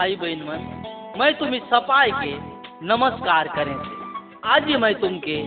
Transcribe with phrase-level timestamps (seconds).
[0.00, 0.60] भाई बहन मन,
[1.20, 2.34] मैं तुम्हें सपाय के
[2.86, 5.42] नमस्कार करें। से आज ही मैं तुमके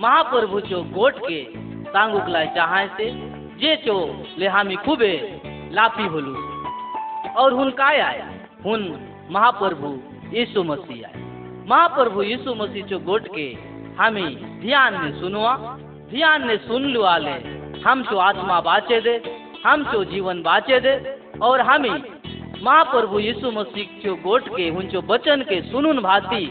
[0.00, 1.44] महाप्रभु चो गोट के
[1.90, 3.10] सांगुकला चाहे से,
[3.56, 5.40] जे चो ले हामी खूबे
[5.72, 6.34] लापी होलू।
[7.36, 8.28] और हुन काय आया
[8.64, 8.84] हुन
[9.30, 9.96] महाप्रभु
[10.36, 11.24] यीशु मसीह आए।
[11.68, 13.48] महाप्रभु यीशु मसीह चो गोट के
[14.02, 15.56] हमें ध्यान में सुनुआ।
[16.10, 17.34] ध्यान ने सुन लु आले,
[17.80, 19.20] हम चो आत्मा बाचे दे,
[19.66, 22.19] हम चो जीवन बाचे दे, और हमें
[22.62, 26.44] महाप्रभु यीशु मसीह चो गोट के हुन चो बचन के सुनुन भाती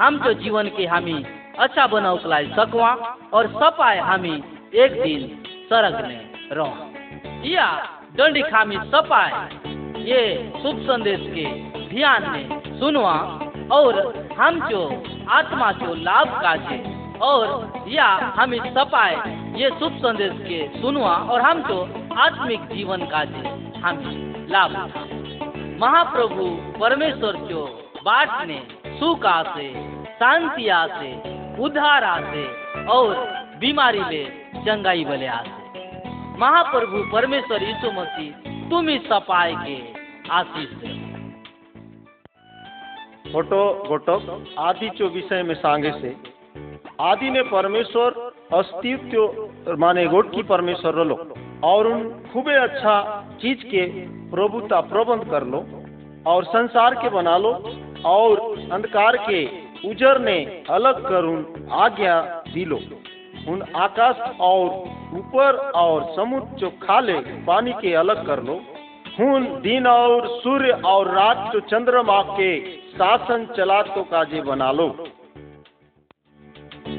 [0.00, 1.24] हम जो जीवन के हमें
[1.64, 2.90] अच्छा बनाओ कलाई सकवा
[3.34, 4.36] और सपाए हमें
[4.84, 5.26] एक दिन
[5.70, 7.66] सरग में रहो। या
[8.18, 9.32] दंडी खामी सपाए
[10.04, 10.22] ये
[10.62, 11.44] शुभ संदेश के
[11.88, 13.14] ध्यान में सुनवा
[13.72, 14.00] और
[14.38, 14.82] हम जो
[15.38, 16.78] आत्मा जो लाभ काजे
[17.28, 18.06] और या
[18.38, 19.14] हम इस सपाए
[19.60, 21.80] ये शुभ संदेश के सुनवा और हम जो
[22.26, 23.48] आत्मिक जीवन काजे
[23.84, 24.02] हम
[24.50, 24.72] लाभ
[25.80, 26.46] महाप्रभु
[26.80, 27.64] परमेश्वर जो
[28.04, 29.68] बाट ने सुख आसे
[30.10, 31.12] शांति आसे
[31.62, 32.44] उद्धार आसे
[32.84, 33.14] और
[33.60, 34.24] बीमारी ले
[34.56, 35.86] चंगाई बले आसे।
[36.38, 38.32] महाप्रभु परमेश्वर यीशु मसीह,
[38.70, 39.78] तुम ही सपाए के
[40.30, 40.92] आशीष दे।
[43.32, 46.16] फ़ोटो, गोटक, आदि चो विषय में सांगे से।
[47.00, 51.34] आदि ने परमेश्वर अस्तित्व माने गोट की परमेश्वर रो लो
[51.64, 53.86] और उन खूबे अच्छा चीज़ के
[54.30, 55.64] प्रभुता प्रबंध कर लो,
[56.26, 57.52] और संसार के बना लो,
[58.06, 58.40] और
[58.72, 59.44] अंधकार के
[59.90, 60.38] उजर ने
[60.70, 62.20] अलग कर उन आज्ञा
[62.54, 62.80] दिलो
[63.48, 64.66] उन आकाश और
[65.18, 67.12] ऊपर और समुद्र जो खाले
[67.46, 68.60] पानी के अलग कर लो।
[69.18, 72.50] हुन दिन और सूर्य और रात जो चंद्रमा के
[72.90, 74.88] शासन चला तो काजे बना लो।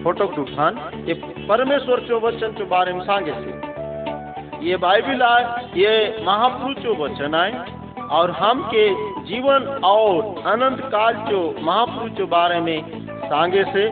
[0.04, 1.14] फ़ोटो उठान ये
[1.48, 3.71] परमेश्वर चो वचन बारे में सांगे से।
[4.62, 5.44] ये बाइबिल आए,
[5.76, 7.52] ये महापुरुष चो वचन आए
[8.12, 8.88] और हम के
[9.26, 13.88] जीवन और अनंत काल चो महापुरुष बारे में सांगे से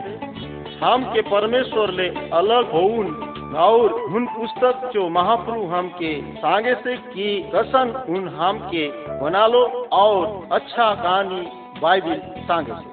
[0.84, 3.06] हम के परमेश्वर ले अलग होउन
[3.58, 8.86] और उन पुस्तक जो महाप्रभु हम के सांगे से की कसन उन हम के
[9.20, 11.42] बना लो और अच्छा कहानी
[11.80, 12.88] बाइबिल सांगे से।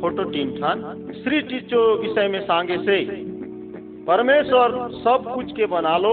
[0.00, 0.82] फ़ोटो टीम ठान
[1.22, 3.26] श्री टीचो विषय में सांगे से।
[4.08, 6.10] परमेश्वर सब कुछ के बना लो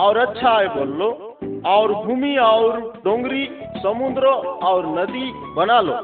[0.00, 1.08] और अच्छा है बोल लो,
[1.66, 4.26] और भूमि और डोंगरी, समुद्र
[4.66, 5.96] और नदी बना लो।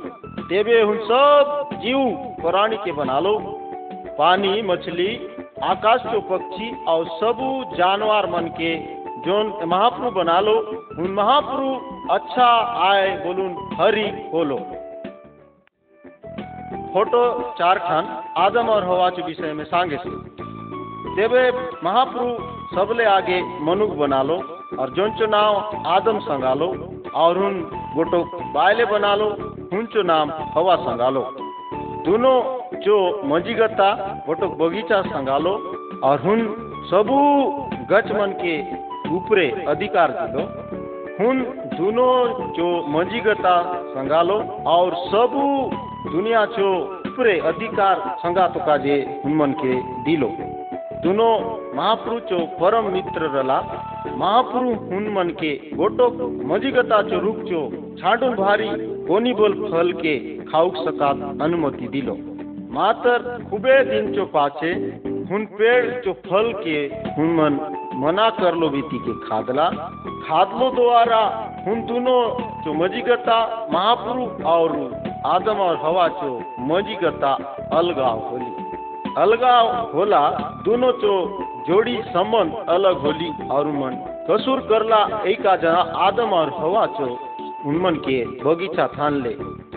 [0.49, 1.99] देवे उन सब जीव
[2.41, 3.39] प्राणी के बना लो।
[4.19, 5.09] पानी, मछली,
[5.63, 7.39] आकाश के पक्षी और सब
[7.79, 8.75] जानवर मन के
[9.23, 10.59] जोन महाप्रभु बना लो
[10.99, 12.51] उन महाप्रभु अच्छा
[12.89, 14.59] आए बोलून हरी बोलो।
[16.93, 17.25] फ़ोटो
[17.59, 18.05] चार खान,
[18.37, 19.97] आदम और हवा के विषय में सांगे
[20.99, 21.43] से देवे
[21.85, 22.31] महाप्रभु,
[22.75, 24.37] सबले आगे मनुक बना लो
[24.79, 26.67] और जोन चो नाम आदम संगा लो
[27.15, 27.61] और उन
[27.95, 28.23] गोटो
[28.55, 29.29] बायले बना लो
[29.73, 31.23] उन चो नाम हवा संगा लो।
[32.05, 32.37] दोनों
[32.81, 33.89] जो मजीगता,
[34.27, 35.55] गोटो बगीचा संगा लो
[36.05, 36.45] और हुन
[36.91, 37.19] सबू
[37.91, 38.55] गच मन के
[39.17, 40.43] ऊपरे अधिकार दिलो
[41.21, 41.43] हुन
[41.79, 42.13] दोनों
[42.55, 43.57] जो मजीगता
[43.95, 45.47] संगालो और सबू
[46.11, 46.69] दुनिया जो
[47.09, 50.29] ऊपरे अधिकार संगा तो काजे हुनमन के दिलो
[51.03, 51.33] दोनों
[51.77, 53.59] महापुरु चो परम मित्र रला।
[54.17, 56.07] महापुरु हुनमन के गोटो
[56.49, 57.61] मजीगता चो रूप चो
[58.01, 58.69] छाडू भारी
[59.07, 60.15] कोनी बोल फल के
[60.45, 61.11] खाउक सका
[61.45, 62.17] अनुमति दिलो।
[62.73, 64.73] मातर खूबे दिन चो पाचे
[65.31, 66.79] हुन पेड़ चो फल के
[67.15, 67.61] हुन मन
[68.03, 69.71] मना कर लो बीती के खादला।
[70.27, 71.23] खादलो द्वारा
[71.67, 72.21] हुन दोनों
[72.65, 73.39] जो मजीगता
[73.73, 74.77] महापुरु और
[75.27, 77.33] आदम और हवा चो मजीगता
[77.79, 78.48] अलगाव होली।
[79.19, 80.21] अलगाव होला,
[80.65, 81.15] दोनों चो
[81.69, 83.97] जोड़ी संबंध अलग होली और मन
[84.29, 87.07] कसूर करला एक जना आदम और हवा चो
[87.67, 89.35] उनमन के बगीचा थान ले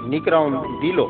[0.09, 1.05] निकराउन दिलो।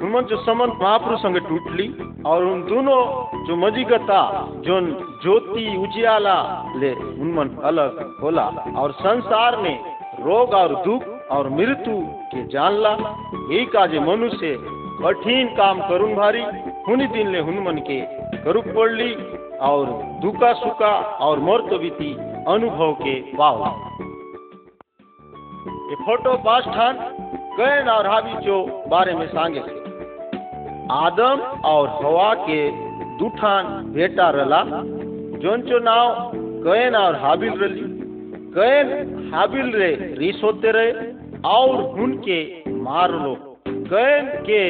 [0.00, 1.86] उनमन जो संबंध महापुरुष संगे टूटली
[2.26, 3.00] और उन दोनों
[3.46, 4.20] जो मजीगता,
[4.66, 4.90] जोन
[5.22, 6.36] ज्योति उजियाला
[6.76, 8.46] ले उनमन अलग होला
[8.76, 9.78] और संसार ने
[10.20, 11.96] रोग और दुख और मृत्यु
[12.30, 14.52] के जानला। यही काजे मनुष्य
[14.98, 16.40] कठिन काम करुन भारी,
[16.88, 18.00] हुनी दिन ले हुनमन के
[18.44, 19.12] करुक पड़ली
[19.60, 19.86] और
[20.22, 20.90] दुखा सुखा
[21.20, 22.12] और मर्त बीती
[22.48, 23.68] अनुभव के पाओ
[25.90, 26.98] ये फ़ोटो पास ठान
[27.56, 28.56] कैन और हाबी चो
[28.88, 29.76] बारे में सांगे से।
[30.92, 32.60] आदम और हवा के
[33.18, 33.64] दुठान
[33.94, 34.62] बेटा रला
[35.42, 36.30] जोन चो नाव
[36.64, 37.86] कैन और हाबिल रली।
[38.54, 40.90] कैन हाबिल रे रिस होते रहे
[41.48, 42.40] और उनके
[42.82, 43.47] मार लो।
[43.90, 44.62] कैन के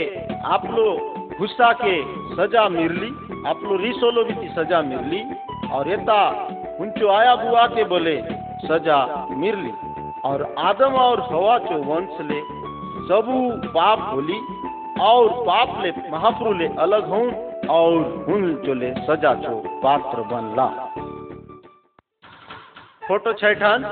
[0.47, 0.91] आप लो
[1.39, 1.95] गुस्सा के
[2.35, 3.09] सजा मिरली
[3.49, 5.23] आप लो रिसोलो भी की सजा मिरली,
[5.73, 6.21] और एता
[6.81, 8.15] उनचो आया बुआ के बोले
[8.65, 8.99] सजा
[9.33, 9.73] मिरली।
[10.25, 12.41] और आदम और हवा चो वंश ले
[13.09, 14.39] सबू पाप होली,
[15.01, 17.27] और पाप ले महाप्रु ले अलग हूँ
[17.71, 20.67] और हुन जो ले सजा चो पात्र बनला।
[23.09, 23.85] फ़ोटो छैठान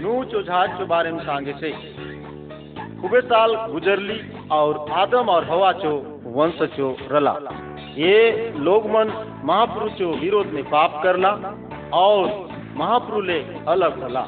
[0.00, 1.70] नू चो जहाज़ चो बारे में सांगे से।
[3.00, 4.20] खूबे साल गुजरली
[4.54, 5.92] और आदम और हवा चो
[6.36, 7.32] वंश चो रला।
[7.96, 8.16] ये
[8.66, 9.12] लोग मन
[9.44, 11.30] महाप्रु चो विरोध में पाप करला
[11.98, 12.28] और
[12.76, 13.38] महाप्रु ले
[13.68, 14.24] अलग होला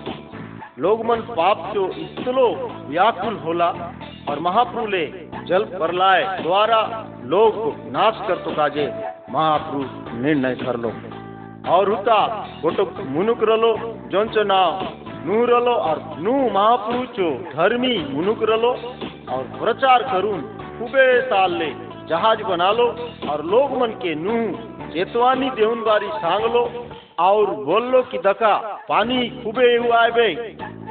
[0.85, 2.47] लोग मन पाप चो इतलो
[2.89, 3.69] व्याकुल होला
[4.31, 5.05] और महाप्रु ले
[5.49, 6.81] जल प्रलय द्वारा
[7.33, 7.57] लोग
[7.93, 8.87] नाश कर तो काजे
[9.33, 9.91] महापुरुष
[10.23, 10.93] निर्णय कर लो
[11.75, 12.17] और हुता
[12.63, 13.73] गोटो मुनुक रलो
[14.13, 14.81] जोंचो नाव
[15.27, 18.73] नू रलो और नू महाप्रु चो धर्मी मुनुक रलो
[19.35, 20.41] और प्रचार करून
[20.79, 21.71] खूबे साल ले
[22.09, 22.87] जहाज़ बना लो
[23.31, 24.37] और लोग मन के नू
[24.93, 26.65] चेतवानी देउन बारी सांग लो
[27.21, 28.55] और बोल लो कि दका,
[28.89, 30.27] पानी खूबे हुआ बे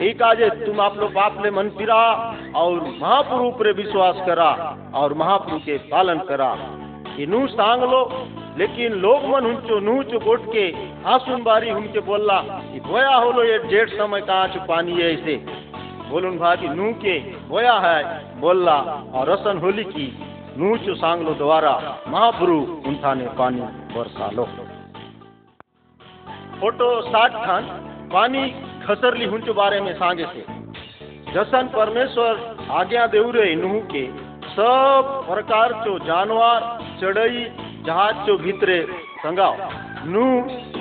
[0.02, 2.02] एक आजे तुम आप लोग बाप ले मन फिरा
[2.56, 4.52] और महाप्रभु पर विश्वास करा
[4.96, 6.52] और महाप्रभु के पालन करा।
[7.16, 8.02] कि नू सांग लो,
[8.58, 10.66] लेकिन लोग मन हुंचो नू चो गोट के
[11.10, 15.14] आसुन बारी उनके बोलला कि बोया हो लो ये जेठ समय कहाँ चो पानी है
[15.14, 15.36] ऐसे
[16.10, 17.18] बोलून भाई नू के,
[17.48, 18.02] बोया है?
[18.40, 18.76] बोलला,
[19.14, 20.08] और रसन होली की
[20.58, 21.72] नू चो सांग लो द्वारा
[22.08, 23.62] महाप्रभु उनथा ने पानी
[23.96, 24.46] बरसा लो।
[26.60, 27.64] फ़ोटो साठ खान
[28.14, 28.50] पानी
[28.86, 30.46] खसरली हुंच बारे में सांगे से।
[31.34, 34.04] जसन परमेश्वर आज्ञा देउरे नूह के
[34.54, 35.30] सब
[36.06, 36.60] जानवर,
[37.02, 37.46] चढ़ई,
[37.86, 38.80] जहाज़ चो भीतरे
[39.18, 39.56] संगाओ।
[40.06, 40.26] नू,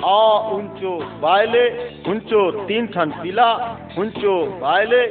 [0.05, 0.17] आ
[0.51, 1.63] उंचो बायले
[2.11, 3.49] उंचो तीन ठन पिला
[3.97, 5.01] उंचो बायले,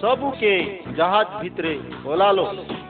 [0.00, 0.54] सबू के
[0.94, 2.44] जहाज़ भीतरे बोला लो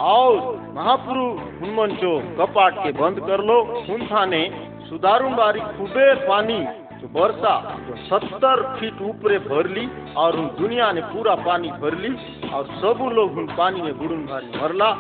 [0.05, 0.33] आओ,
[0.75, 1.27] महापुरु,
[1.59, 4.43] हुनमन चो कपाट के बंद कर लो। हुन थाने
[4.89, 6.59] सुधारू बारी खूबे पानी
[7.09, 9.87] जो सत्तर फीट ऊपरे भर ली
[10.17, 12.11] और उन दुनिया ने पूरा पानी भर ली
[12.51, 14.91] और सब लोग उन पानी में बुड़ून भारी मरला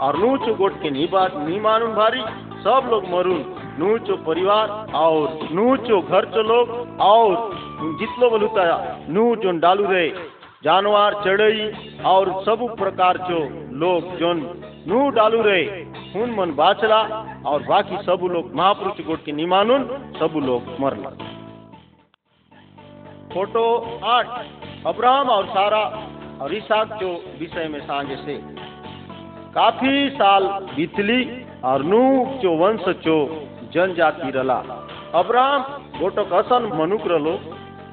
[0.00, 2.20] और नूचो गोट के निबा निमानुन भारी,
[2.62, 3.42] सब लोग मरून।
[3.78, 6.70] नूचो परिवार और नूचो घर चो लोग
[7.00, 7.34] और
[8.00, 8.64] जितलो बोलूता
[9.08, 10.08] नू जो डालू रहे
[10.64, 11.70] जानवर चढ़ई
[12.04, 13.38] और सब प्रकार चो
[13.78, 14.42] लोग जोन
[14.88, 15.64] नू डालू रहे
[16.14, 17.00] हुन मन बाचला
[17.46, 19.84] और बाकी सब लोग महापुरुष गोट के निमानुन
[20.18, 21.10] सब लोग मरला।
[23.34, 23.64] फ़ोटो
[24.04, 24.26] आठ
[24.86, 25.82] अब्राहम और सारा
[26.40, 27.08] और इसाक जो
[27.40, 28.34] विषय में सांगे से।
[29.54, 30.44] काफ़ी साल
[30.76, 31.22] बीतली
[31.64, 32.02] और नू
[32.42, 33.16] जो वंश चो
[33.74, 34.58] जनजाति रला।
[35.14, 35.62] अब्राहम
[35.98, 37.38] गोटो कसन मनुक रलो,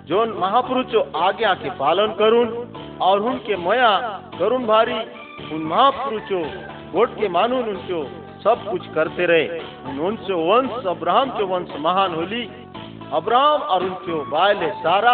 [0.07, 3.97] जोन महापुरुष चो आज्ञा के पालन करुन और उनके मया
[4.39, 4.99] करुण भारी,
[5.53, 6.31] उन महापुरुष
[6.93, 8.03] गोट के मानून उनचो
[8.43, 9.59] सब कुछ करते रहे।
[9.99, 12.43] उनचो वंश अब्राहम चो वंश महान होली
[13.11, 15.13] अब्राहम और उनचो बायले सारा,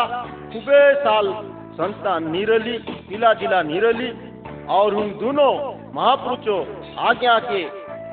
[0.53, 1.31] खूबे साल
[1.75, 2.77] संतान निरली
[3.09, 4.09] पिला जिला निरली,
[4.69, 5.53] और उन दोनों
[5.95, 6.57] महापुरुषो
[6.99, 7.63] आज्ञा के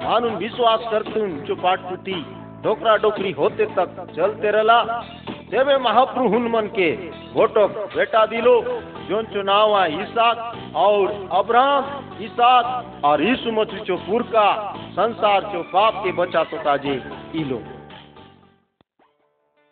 [0.05, 2.15] मानुन विश्वास करतुन जो पाटपुटी
[2.63, 4.79] डोकरा डोकरी होते तक चलते रहला
[5.51, 6.91] तेवे महाप्रु हुनमन के
[7.35, 8.57] गोटक बेटा दिलो
[9.09, 11.85] जो चुनाव ईसाक और अब्राहम,
[12.23, 14.49] ईसाक और यीशु मसीह चो पुर का
[14.93, 17.01] संसार चो पाप के बचा तो ताजे
[17.35, 17.63] इलो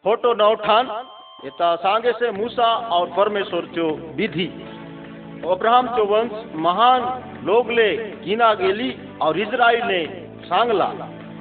[0.05, 0.87] फ़ोटो नौठान
[1.45, 4.47] ये सांगे से मूसा और परमेश्वर चो विधि।
[5.47, 7.03] अब्राहम चो वंश महान
[7.45, 7.89] लोग ले
[8.25, 8.89] गिना गेली
[9.23, 10.01] और इजराइल ने
[10.47, 10.87] सांगला।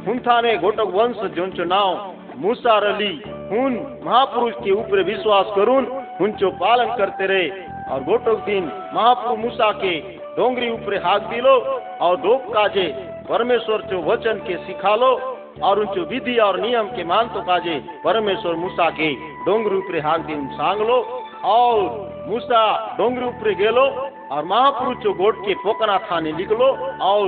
[0.08, 3.14] हुन ने गोटक वंश जो नाव मूसा रली।
[3.52, 5.88] हुन महापुरुष के ऊपर विश्वास करून,
[6.20, 7.50] हुन चो पालन करते रहे
[7.88, 10.00] और गोटक दिन महापुरुष मूसा के
[10.36, 11.58] डोंगरी ऊपर हाथ दिलो
[12.02, 12.88] और डोक काजे
[13.30, 15.16] परमेश्वर चो वचन के सिखालो।
[15.64, 19.14] और उनचो विधि और नियम के मान तो काजे परमेश्वर मूसा के
[19.46, 20.98] डोंगरी ऊपर हाथ दिन सांग लो,
[21.46, 22.62] और मूसा
[22.98, 23.86] डोंगरी ऊपर गेलो,
[24.32, 26.66] और महापुरुष गोट के पोकना थाने निकलो,
[27.02, 27.28] और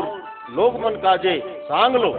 [0.50, 2.10] लोग मन काजे सांग लो,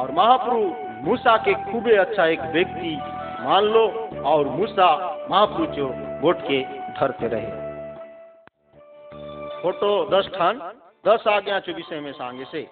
[0.00, 2.96] और महापुरुष मूसा के खूबे अच्छा एक व्यक्ति
[3.44, 3.86] मान लो,
[4.24, 4.90] और मूसा
[5.30, 5.76] महापुरुष
[6.22, 6.62] गोट के
[7.00, 7.66] धरते रहे।
[9.62, 10.58] फ़ोटो दस खान,
[11.04, 12.62] दस आज्ञा चो विषय में सांगे से।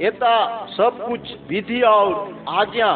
[0.00, 0.34] एता
[0.66, 2.12] सब कुछ विधि और
[2.48, 2.90] आज्ञा,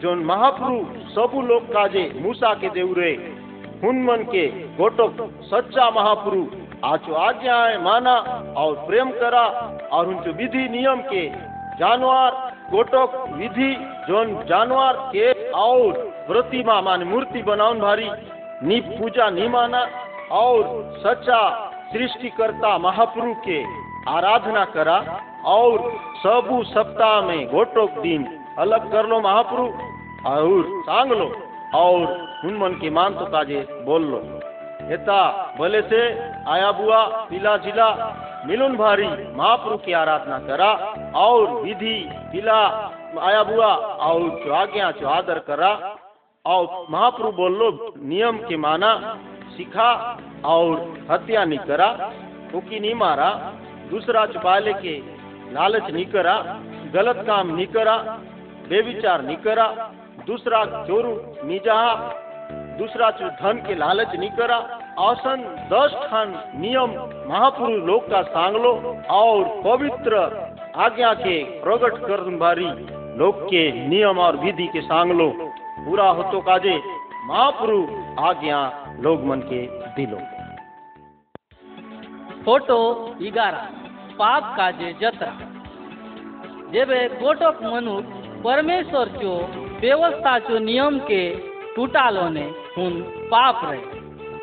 [0.00, 0.76] जो महाप्रु
[1.14, 3.12] सबू लोग काजे मूसा के देवरे,
[3.82, 5.08] हुनमन के गोटो
[5.44, 6.46] सच्चा महाप्रु,
[6.84, 8.14] आचो आज्ञाएँ माना
[8.56, 9.44] और प्रेम करा
[9.92, 11.28] और उनचो विधि नियम के
[11.78, 12.30] जानवर
[12.70, 13.72] गोटक विधि
[14.08, 15.92] जोन जानवर के और
[16.28, 18.08] प्रतिमा मान मूर्ति बनाउन भारी
[18.62, 19.80] नी पूजा नी माना
[20.32, 20.62] और
[20.98, 21.40] सच्चा
[21.92, 23.62] सृष्टिकर्ता महाप्रभु के
[24.10, 24.98] आराधना करा।
[25.44, 29.66] और सबू सप्ताह में गोटोक दिन। अलग कर लो महाप्रभु
[30.30, 31.36] और सांग लो।
[31.74, 31.98] और
[32.44, 34.16] हुनमन के मान तो काजे बोल लो।
[34.90, 36.18] येता भले से
[36.50, 38.16] आया बुआ, पिला जिला
[38.46, 42.90] मिलुन भारी महाप्रभु की आराधना करा। और विधि, पिला
[43.20, 45.96] आया बुआ, और जो आज्ञा, जो आदर करा।
[46.46, 49.18] और महाप्रभु बोलो नियम के माना,
[49.56, 52.12] सिखा और हत्या नहीं करा।
[52.52, 53.30] फूकी नहीं मारा।
[53.90, 55.17] दूसरा छुपा लेके
[55.52, 56.36] लालच नहीं करा
[56.94, 57.96] गलत काम नहीं करा
[58.68, 59.66] बेविचार नहीं करा
[60.26, 61.12] दूसरा चोरू
[61.44, 61.92] नहीं जहा
[62.78, 64.58] दूसरा चु धन के लालच नहीं करा
[64.98, 66.90] औसन दस खान नियम
[67.28, 68.72] महापुरुष लोग का सांग लो
[69.10, 70.22] और पवित्र
[70.76, 72.68] आज्ञा के प्रकट कर भारी
[73.18, 75.28] लोग के नियम और विधि के सांग लो
[75.84, 76.76] पूरा हो तो काजे
[77.26, 77.88] महापुरुष
[78.28, 78.60] आज्ञा
[79.00, 79.60] लोग मन के
[79.96, 80.18] दिलो।
[82.44, 82.78] फ़ोटो
[83.22, 83.77] ग्यारह।
[84.18, 85.30] पाप काजे जता।
[86.72, 88.04] जेबे गोटक मनुख
[89.80, 91.22] व्यवस्था चो नियम के
[91.76, 92.44] टूटालोने
[92.76, 93.98] हुन पाप रहे।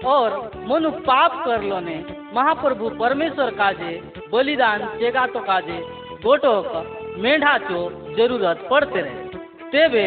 [0.06, 1.96] और मनु पाप करलोने
[2.34, 3.92] महाप्रभु परमेश्वर काजे
[4.32, 5.80] बलिदान, चेगातो काजे
[6.24, 6.72] गोटोक
[7.18, 7.80] मेढाचो
[8.18, 9.24] ज़रूरत पड़ते रहे।
[9.72, 10.06] तेवे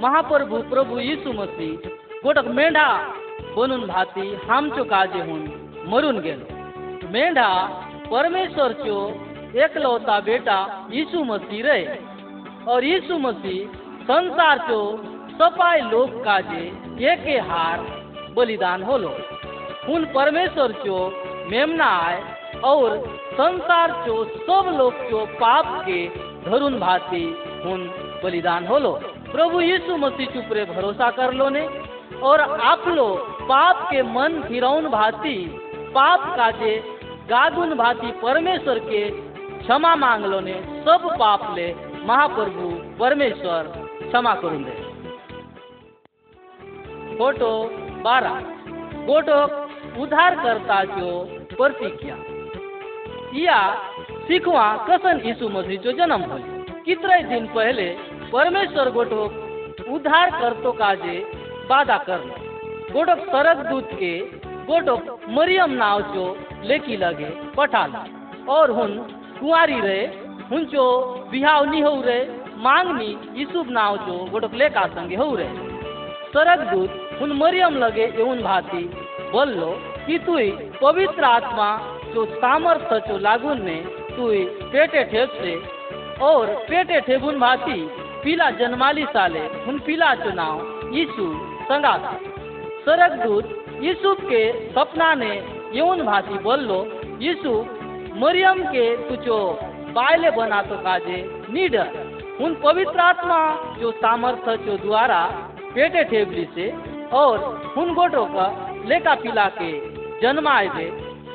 [0.00, 1.88] महाप्रभु प्रभु यीशु मसीह
[2.22, 2.88] गोटक मेढा
[3.56, 5.42] बनुन भाती, हामचो काजे हुन
[5.88, 6.46] मरुन गेलो।
[7.12, 7.48] मेढा
[8.10, 8.98] परमेश्वर चो
[9.60, 10.58] एकलौता बेटा
[10.92, 11.98] यीशु मसीह रहे।
[12.68, 14.80] और यीशु मसीह संसार चो
[15.32, 16.64] सपाई लोक काजे
[17.04, 17.80] एके हार
[18.36, 19.08] बलिदान होलो।
[20.14, 20.98] परमेश्वर चो
[21.50, 22.22] मेमना आए
[22.64, 22.96] और
[23.32, 26.00] संसार चो सब लोग चो पाप के
[26.50, 27.24] धरुन भाती
[27.72, 27.86] उन
[28.24, 28.92] बलिदान होलो।
[29.32, 31.68] प्रभु यीशु मसीह चुपरे भरोसा कर लो ने
[32.22, 33.08] और आप लो
[33.42, 35.38] पाप के मन फिरौन भाती
[35.94, 36.74] पाप काजे
[37.30, 38.98] गादुन भाती परमेश्वर के
[39.60, 40.52] क्षमा मांग लो ने
[40.84, 41.66] सब पाप ले
[42.06, 42.68] महाप्रभु
[43.00, 44.74] परमेश्वर क्षमा करून दे।
[47.18, 47.50] फ़ोटो
[50.02, 51.10] उद्धार करता जो
[51.52, 52.16] प्रतिज्ञा
[53.36, 53.58] या
[54.28, 55.20] सिखवा कसन
[55.52, 56.38] मसीह जो जन्म हो
[56.86, 57.88] कितने दिन पहले
[58.32, 59.22] परमेश्वर गोटो
[59.94, 61.18] उद्धार करतो काजे
[61.70, 62.36] वादा कर लो
[62.92, 64.14] गोटो सरक दूत के
[64.68, 64.96] गोटो
[65.36, 66.24] मरियम नाव चो
[66.64, 68.04] लेकी लगे पठाला।
[68.48, 68.92] और हुन
[69.40, 70.04] कुंवारी रहे
[70.50, 70.84] हुन चो
[71.30, 72.24] बिहाव नहीं हो रहे
[72.64, 75.64] मांगनी यीशुब नाव चो गोटोक लेका संगे हो रहे
[76.32, 78.82] सरक दूत हुन मरियम लगे एवं भांति
[79.32, 79.70] बोलो
[80.06, 80.50] कि तुई
[80.82, 81.68] पवित्र आत्मा
[82.14, 83.84] जो सामर्थ्य चो लागुन में
[84.16, 85.54] तुई पेटे ठेप से
[86.26, 87.78] और पेटे ठेबुन भांति
[88.24, 91.28] पीला जन्माली साले हुन पीला चो नाव यीशु
[91.68, 91.94] संगा
[92.86, 94.42] सरक दूत यूसुफ के
[94.72, 95.32] सपना ने
[95.74, 96.78] यौन भांति बोलो
[97.20, 97.52] यीशु,
[98.20, 99.38] मरियम के तुचो
[99.92, 101.18] बायले बना तो काजे
[101.50, 101.88] नीडर
[102.44, 103.40] उन पवित्र आत्मा
[103.80, 105.20] जो सामर्थ्य जो द्वारा
[105.74, 106.70] पेटे ठेबली से,
[107.12, 108.46] और उन गोटो का
[108.86, 109.70] लेका पिला के
[110.20, 110.88] जन्माए दे,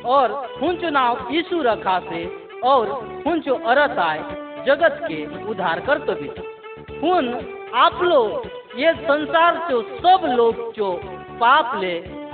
[0.06, 0.32] और
[0.64, 2.26] उन चुनाव यीशु रखा से,
[2.64, 2.90] और
[3.28, 4.20] उन चो अरस आए
[4.66, 6.30] जगत के उद्धार कर तो भी
[7.10, 7.30] उन
[7.76, 10.92] आप लोग ये संसार चो सब लोग जो
[11.42, 11.94] पाप ले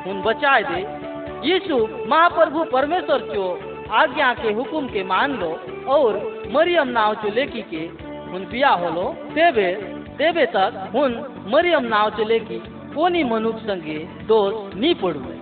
[0.10, 0.82] उन बचाए दे।
[1.44, 3.46] यीशु महाप्रभु परमेश्वर चो
[3.94, 5.52] आज्ञा के हुकुम के मान लो
[5.90, 6.16] और
[6.54, 7.86] मरियम नाव चो लेकी के
[8.36, 9.72] उन बिया होलो। देवे
[10.18, 11.14] देवे तक हुन
[11.48, 12.60] मरियम नाव चो लेकी
[12.96, 13.98] कोनी मनुष्य संगे
[14.28, 15.38] दोष नी पड़ुए।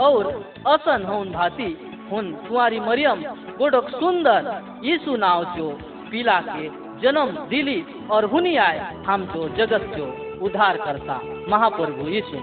[0.00, 0.26] और
[0.68, 1.70] असन होन भांति
[2.10, 3.22] हुन कुंवारी मरियम
[3.58, 4.46] गोडक सुंदर
[4.84, 5.68] यीशु नाव चो
[6.10, 6.68] पिला के
[7.02, 10.06] जन्म दिली और हुनी आए हम चो जगत चो
[10.46, 12.38] उद्धार करता। महाप्रभु यीशु।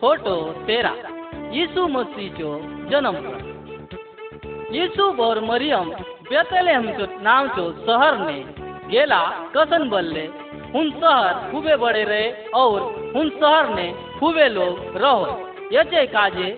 [0.00, 0.34] फ़ोटो
[0.66, 0.90] तेरा।
[1.52, 2.50] यीशु मसीह जो
[2.90, 3.16] जन्म।
[4.74, 5.90] यीशु और मरियम
[6.28, 8.38] बेतलेहम जो नाम जो शहर ने
[8.88, 9.20] गेला,
[9.56, 10.26] कसन बल्ले
[10.74, 12.80] उन शहर खूबे बड़े रहे और
[13.16, 13.86] उन शहर ने
[14.20, 16.50] खूबे लोग रहो। यचे काजे,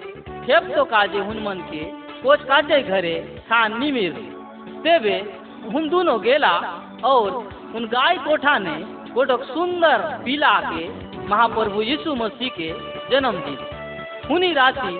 [0.45, 1.85] खेप तो काजे हुन मन के,
[2.23, 3.15] कोच काजे घरे
[3.49, 4.13] खान निमिर।
[4.85, 5.19] तेवे
[5.73, 6.55] हुन दोनों गेला
[7.05, 7.31] और
[7.77, 8.77] उन गाय कोठा ने
[9.13, 10.89] गोटक सुंदर पीला के
[11.27, 13.59] महाप्रभु यीशु मसीह के जन्म दिन
[14.29, 14.93] हुनी राशि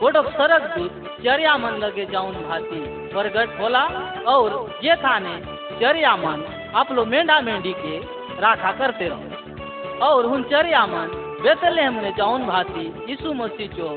[0.00, 0.92] गोटक सरक दूत
[1.24, 2.80] चरिया मन लगे जाऊन भाती।
[3.12, 3.84] प्रगट होला
[4.32, 4.50] और
[4.84, 5.34] ये थाने
[5.80, 6.44] चरिया मन
[6.76, 7.98] आप लोग मेंढा मेंढी के
[8.42, 13.88] राखा करते रहो। और हुन चरिया मन बेतलेहम ने जाऊन भाती यीशु मसीह जो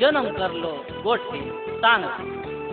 [0.00, 0.72] जन्म कर लो
[1.02, 1.40] गोट के
[1.78, 2.04] तांग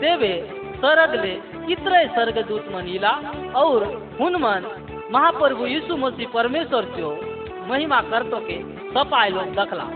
[0.02, 0.34] देवे
[0.78, 1.34] सरग ले
[1.74, 3.14] इतरे सर्ग दूत मनीला
[3.58, 3.86] और
[4.20, 4.74] हुन मन
[5.12, 7.16] महाप्रभु यीशु मसीह परमेश्वर जो
[7.70, 8.62] महिमा करतो के
[8.92, 9.88] सपाय लोग दखला।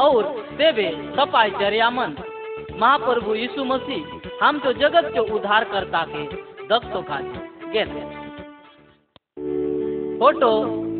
[0.00, 0.22] और
[0.58, 0.88] देवे
[1.60, 2.16] चरियामन
[2.80, 4.04] महाप्रभु यीशु मसीह,
[4.42, 6.22] हम तो जगत के उद्धार करता के
[6.68, 7.84] दक्तो खाते
[10.18, 10.52] फ़ोटो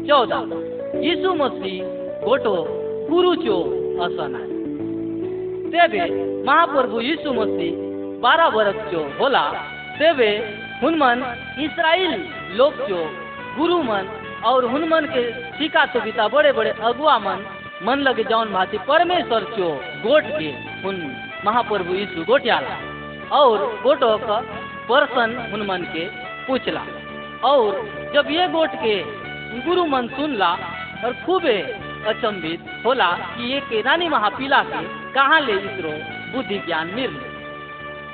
[0.09, 0.43] चौदह।
[1.01, 1.83] यीशु मसीह,
[2.25, 2.55] फ़ोटो
[3.11, 3.59] गुरु चो
[4.05, 4.41] असना
[5.71, 6.05] तेबे
[6.45, 7.77] महाप्रभु यीशु मसीह,
[8.21, 9.45] बारह वर्ष जो होला
[9.99, 10.31] तेबे
[10.83, 11.25] हुनमन
[11.61, 12.13] इसराइल
[12.59, 13.01] लोग जो
[13.57, 14.09] गुरु मन
[14.45, 15.25] और हुनमन के
[15.87, 17.45] तो बिता बड़े बड़े अगुआ मन
[17.83, 19.69] मन लगे जौन भांति परमेश्वर चो
[20.03, 20.49] गोट के
[20.83, 20.97] हुन
[21.45, 22.75] महाप्रभु यीशु गोटियाला।
[23.33, 24.39] और गोटो का
[24.89, 26.05] पर्सन हुनमन के
[26.47, 26.83] पूछला।
[27.45, 27.79] और
[28.15, 28.97] जब ये गोट के
[29.61, 30.51] गुरु मन सुनला
[31.05, 31.57] और खूबे
[32.07, 34.83] अचंभित होला कि ये के रानी महापीला के
[35.13, 35.93] कहाँ ले इसरो
[36.33, 37.15] बुद्धि ज्ञान मिल।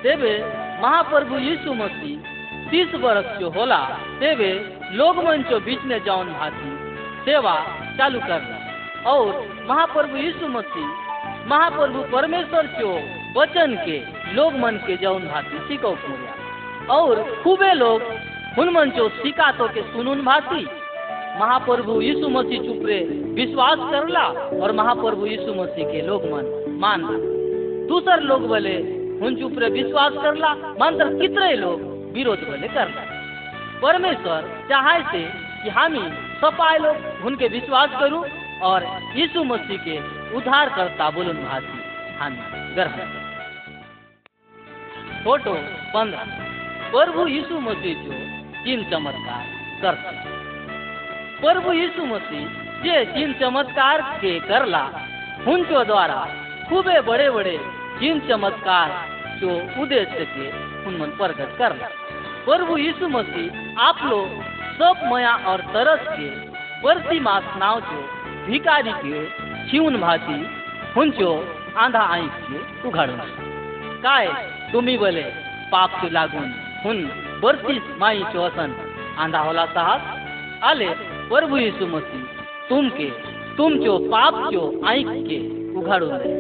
[0.03, 0.35] तेबे
[0.83, 2.35] महाप्रभु यीशु मसीह
[2.71, 3.79] तीस वर्ष जो होला,
[4.21, 4.53] तेबे
[4.93, 6.71] लोग मन चो बीच में जौन भाती
[7.25, 7.55] सेवा
[7.99, 8.56] चालू करना
[9.07, 9.27] और
[9.69, 10.87] महाप्रभु यीशु मसीह,
[11.49, 12.93] महाप्रभु परमेश्वर चो
[13.37, 13.99] वचन के
[14.35, 18.03] लोग मन के जौन भाती सिको पूरा और खूबे लोग
[18.59, 20.67] हुन मन चो सिका तो के सुनुन भाती
[21.41, 22.99] महाप्रभु यीशु मसीह चुपरे
[23.35, 24.27] विश्वास करला
[24.63, 26.47] और महाप्रभु यीशु मसीह के लोग मन
[26.81, 27.19] मानला।
[27.89, 28.75] दूसर लोग बोले
[29.21, 31.81] हुन चुपरे विश्वास करला, मानतर कितने लोग
[32.15, 33.03] विरोध बोले करला।
[33.83, 35.23] परमेश्वर चाहे से
[35.63, 36.09] कि हम ही
[36.41, 38.25] सपाए लोग उनके विश्वास करूँ
[38.63, 38.85] और
[39.17, 39.97] यीशु मसीह के
[40.37, 41.79] उद्धार करता बोलून भाती
[42.17, 42.37] हम
[42.75, 43.09] ग्रहण।
[45.25, 45.55] फ़ोटो
[45.95, 46.25] पंद्रह।
[46.91, 48.13] प्रभु यीशु मसीह जो
[48.65, 49.45] तीन चमत्कार
[49.83, 50.35] करते
[51.41, 52.47] प्रभु यीशु मसीह
[52.83, 54.85] जे तीन चमत्कार के करला
[55.49, 56.27] उनके द्वारा
[56.69, 57.59] खूबे बड़े बड़े
[58.01, 58.91] तीन चमत्कार
[59.41, 60.49] जो उद्देश्य के
[60.87, 61.89] उनमन प्रकट करला।
[62.45, 64.43] प्रभु यीशु मसीह आप लोग
[64.79, 66.29] सब मया और तरस के
[66.81, 68.16] वर्ती मास नाव जो
[68.47, 69.25] भिकारी के
[69.69, 70.35] छिउन भाती,
[70.97, 71.31] हुंचो
[71.79, 73.15] आंधा आई के उघाड़ू
[74.03, 74.27] काय
[74.73, 75.23] तुम्ही बोले,
[75.73, 76.53] पाप चो लागून?
[76.85, 76.99] हुन
[77.43, 78.75] वर्ती माई चोसन।
[79.19, 80.01] आंधा होला साहब,
[80.65, 80.89] आले,
[81.29, 82.23] प्रभु यीशु मसीह
[82.69, 83.09] तुम के
[83.57, 85.39] तुम चो पाप चो आँख के
[85.79, 86.35] उघाड़ू रहे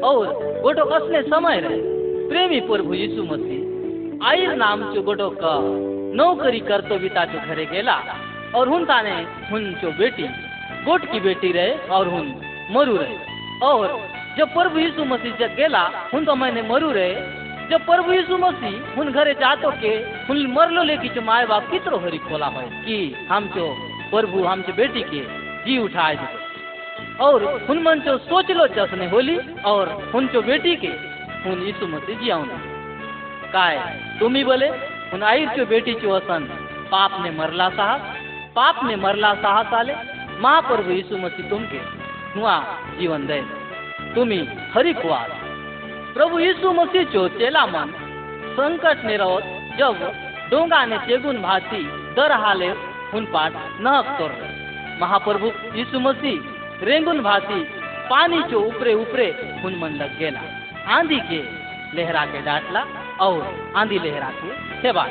[0.00, 0.26] और
[0.62, 1.80] गोटो कसने समय रहे,
[2.28, 5.54] प्रेमी प्रभु यीशु मसीह आयर नाम चो गोटो का
[6.16, 7.98] नौकरी करतो बिता चो घरे गेला,
[8.54, 9.14] और हुन ताने
[9.50, 10.28] हुन चो बेटी
[10.84, 12.26] गोट की बेटी रहे और हुन
[12.70, 13.16] मरू रहे।
[13.62, 13.86] और
[14.38, 17.14] जब प्रभु यीशु मसीह जब गेला हुन तो मैंने मरू रहे।
[17.70, 19.92] जब प्रभु यीशु मसीह हुन घरे जातो के,
[20.28, 22.96] हुन मरलो लेकी चो माए बाप कितरो हरी खोला है कि
[23.30, 23.66] हम चो
[24.10, 25.20] प्रभु, हम चो बेटी के
[25.64, 26.42] जी उठाए दे
[27.24, 30.92] और हुन मन चो सोच लो जसने होली, और हुन चो बेटी के
[31.44, 32.58] हुन यीशु मसीह जी आऊँगा
[33.52, 33.78] काय
[34.20, 34.68] तुम ही बोले,
[35.12, 36.48] हुन आईर चो बेटी चो असन,
[36.90, 38.00] पाप ने मरला साहब
[38.56, 39.94] पाप ने मरला साहब साले
[40.40, 41.80] महाप्रभु यीशु मसीह तुमके
[42.34, 42.54] हुआ
[42.98, 43.40] जीवन दे।
[44.14, 44.38] तुम्ही
[44.74, 45.28] हरी कुआर।
[46.14, 47.92] प्रभु यीशु मसीह चो चेला मन,
[48.52, 49.40] संकट ने रहो,
[49.78, 50.02] जब
[50.50, 51.82] डोंगा ने चेगुन भाती
[52.14, 52.68] दर हाले,
[53.12, 54.32] हुन पाट नहक तोड़
[55.00, 57.62] महाप्रभु यीशु मसीह रेंगुन भाती,
[58.10, 59.26] पानी चो ऊपरे ऊपरे
[59.62, 60.40] हुन मन लग गेला।
[60.88, 61.42] आंधी के
[61.96, 62.84] लहरा के डांटला
[63.20, 65.04] और आंधी लहरा के सेवा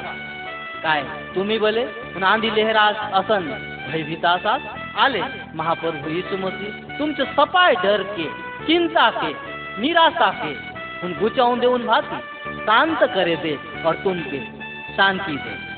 [0.83, 1.01] काय,
[1.35, 2.81] तुम्ही बोले उन आंधी लहरा
[3.13, 3.45] असन
[3.91, 4.59] भयभीता साथ
[4.97, 5.21] आले,
[5.55, 8.25] महाप्रभु यीशु मसीह, तुमचे सपाय डर के,
[8.67, 9.33] चिंता के,
[9.81, 10.73] निराशा के
[11.07, 12.19] उन गुचाऊं दे उन भाती,
[12.65, 14.39] शांत करे दे और तुमके
[14.97, 15.73] शांति दे.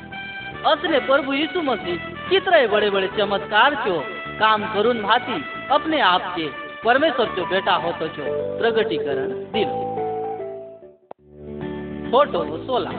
[0.70, 1.96] असले प्रभु यीशु मसीह
[2.30, 4.00] कितने बड़े बड़े चमत्कार चो,
[4.40, 6.48] काम करून भाती, अपने आप के
[6.84, 8.08] परमेश्वर चो बेटा हो तो
[8.58, 9.68] प्रगटीकरण दिल.
[12.10, 12.90] फ़ोटो सोलह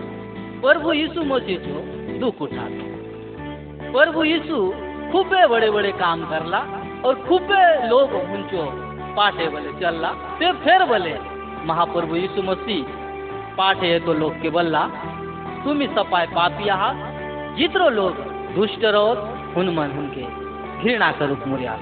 [0.61, 1.81] प्रभु यीशु मसीह चो
[2.19, 2.67] दुख उठा
[3.91, 6.59] प्रभु यीशु खूबे बड़े बड़े काम करला
[7.05, 8.63] और खूबे लोग उनचो
[9.15, 11.15] पाठे बोले चलला। ते फिर बोले
[11.65, 12.83] महाप्रभु यीशु मसीह
[13.57, 14.83] पाठे है तो लोग के बल्ला।
[15.63, 16.95] तुम ही सपाय पापी आहात,
[17.57, 18.19] जितरो लोग
[18.55, 19.13] दुष्ट रहो
[19.55, 20.25] हुन मन उनके
[20.83, 21.77] घृणा करुक मुरिया।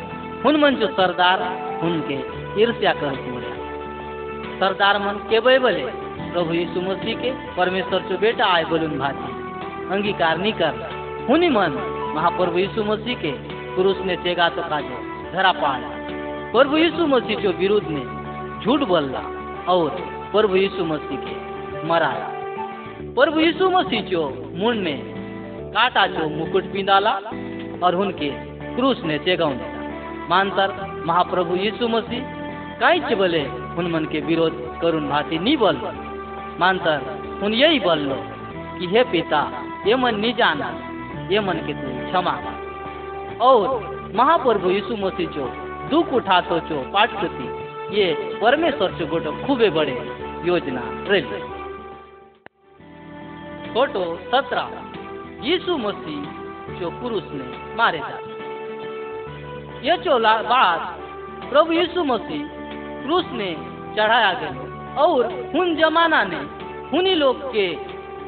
[0.46, 1.42] हुन मन जो सरदार
[1.84, 2.18] उनके
[2.62, 3.54] ईर्ष्या करुक मुरिया।
[4.60, 5.84] सरदार मन के बे बोले
[6.32, 9.30] प्रभु यीशु मसीह के परमेश्वर चो बेटा आए बोलून भाती।
[9.94, 10.74] अंगीकार नहीं कर।
[11.30, 11.78] हुनी मन
[12.16, 13.32] महाप्रभु यीशु मसीह के
[13.76, 14.98] पुरुष ने चेगा तो काजो,
[15.32, 15.82] धरा पाड़
[16.52, 18.04] प्रभु यीशु मसीह के विरुद्ध ने
[18.62, 19.24] झूठ बोलला
[19.68, 19.90] और
[20.32, 21.36] प्रभु यीशु मसीह के
[21.88, 22.28] मराया।
[23.18, 24.22] प्रभु यीशु मसीह चो
[24.56, 24.98] मुंड में
[25.74, 27.14] काटा जो मुकुट पिंदाला
[27.84, 28.30] और उनके
[28.76, 29.58] क्रूस ने चेगाऊं
[30.30, 30.70] मानतर
[31.08, 32.24] महाप्रभु यीशु मसीह
[32.80, 33.44] काईच बोले
[33.78, 35.82] उन मन के विरोध करुण भांति नहीं बोल
[36.60, 36.98] मानतर
[37.44, 38.18] उन यही बोल लो
[38.80, 39.42] कि हे पिता,
[39.88, 40.68] ये मन नहीं जाना,
[41.32, 42.36] ये मन के तू क्षमा।
[43.42, 43.66] और
[44.16, 45.46] महाप्रभु यीशु मसीह जो
[45.90, 47.46] दुख उठा तो चो पाठ करती
[47.92, 48.06] ये
[48.42, 49.98] परमेश्वर से गोटो खूबे बड़े
[50.46, 51.28] योजना रेल
[53.74, 54.68] फ़ोटो सत्रह।
[55.44, 58.34] यीशु मसीह जो पुरुष ने मारे जाते
[59.88, 60.82] ये चोला बात
[61.50, 62.48] प्रभु यीशु मसीह
[63.04, 63.52] क्रूस ने
[63.98, 64.52] चढ़ाया गया
[64.96, 66.40] और हुन जमाना ने
[66.90, 67.68] हुनी लोग के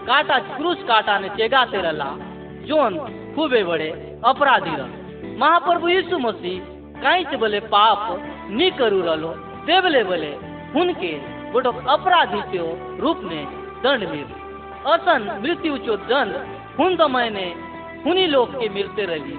[0.06, 2.10] काटा, क्रूस काटा ने चेगाते रला
[2.68, 2.98] जोन
[3.38, 3.88] खूबे बड़े
[4.26, 6.62] अपराधी रह। महाप्रभु यीशु मसीह
[7.02, 8.00] काईच बोले पाप
[8.52, 9.30] नी करू रलो
[9.66, 10.30] देवले बोले
[10.74, 11.12] हुनके
[11.52, 12.62] गोटो अपराधी के
[12.98, 13.44] रूप में
[13.84, 14.26] दंड मिल।
[14.94, 16.34] असन मृत्यु चो दंड
[16.80, 17.46] हुन समय ने
[18.06, 19.38] हुनी लोग के मिलते रही,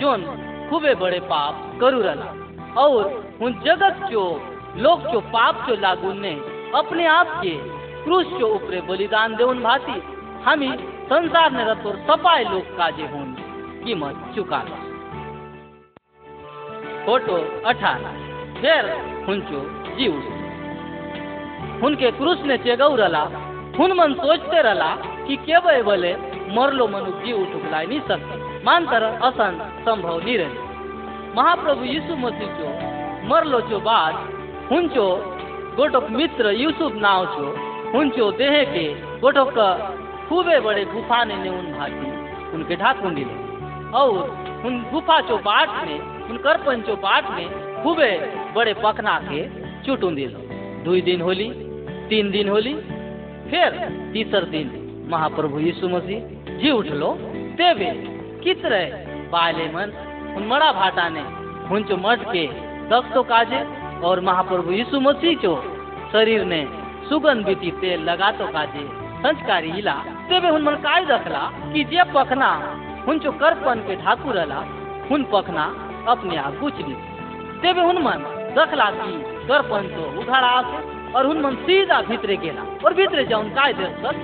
[0.00, 0.24] जोन
[0.70, 2.28] खूबे बड़े पाप करू रला
[2.76, 3.02] और
[3.42, 4.24] उन जगत चो,
[4.76, 6.34] लोग चो पाप चो लागू ने
[6.74, 7.56] अपने आप के
[8.04, 9.98] क्रूस चो ऊपरे बलिदान देउन भाती।
[10.44, 10.72] हमी
[11.06, 13.28] संसार ने रतोर सपाय लोग काजे होन,
[13.84, 14.58] कीमत चुका
[17.06, 18.16] फ़ोटो अठारह
[18.60, 18.88] फिर
[19.28, 19.60] हुंचो
[19.96, 20.24] जी उठ
[21.82, 23.22] हुनके क्रूस ने चेगऊ रला
[23.78, 24.90] हुन मन सोचते रला
[25.26, 26.12] कि केवल बोले
[26.56, 30.64] मरलो मनु जी उठ उठलाई नहीं सकते मानतर असन संभव नहीं रहे।
[31.36, 32.68] महाप्रभु यीशु मसीह चो,
[33.28, 34.14] मरलो चो बाद,
[34.72, 35.06] हुंचो
[35.76, 37.46] गोटोक मित्र यूसुफ नाव चो,
[37.92, 38.86] हुंचो देहे के
[39.20, 39.58] गोटोक
[40.28, 42.06] खूबे बड़े गुफा ने ने उन भाती
[42.56, 43.34] उनके ढाकुन दिले
[43.92, 44.12] और
[44.66, 48.10] उन गुफा चो बाट में, उन करपन चो बाट में खूबे
[48.54, 49.42] बड़े पकना के
[49.84, 50.40] चुटुन दिलो
[50.84, 51.48] दुई दिन होली,
[52.08, 52.74] तीन दिन होली,
[53.50, 53.78] फिर
[54.12, 54.70] तीसर दिन
[55.10, 57.12] महाप्रभु यीशु मसीह जी उठलो।
[57.58, 57.90] तेवे
[58.44, 58.84] कितरे
[59.32, 59.92] बाले मन,
[60.36, 61.24] उन मड़ा भाटा ने
[61.68, 62.46] हुंचो मठ के
[62.90, 63.62] दस तो काजे
[64.06, 65.54] और महाप्रभु यीशु मसीह चो
[66.12, 66.60] शरीर ने
[67.08, 68.84] सुगंध बीती तेल लगा तो काजे,
[69.22, 69.94] संस्कारी हिला
[70.28, 72.48] तेवे हुन मन काय दखला कि जे पखना
[73.06, 74.60] हुंचो करपन के ठाकुर रला
[75.10, 75.64] हुन पखना
[76.08, 76.94] अपने आप कुछ ली।
[77.62, 78.24] तेवे हुन मन
[78.56, 79.12] दखला कि
[79.48, 83.96] करपन तो उघाड़ा आसे और हुन मन सीधा भीतरे गेला, और भीतरे जाऊन काय देख
[84.02, 84.16] सक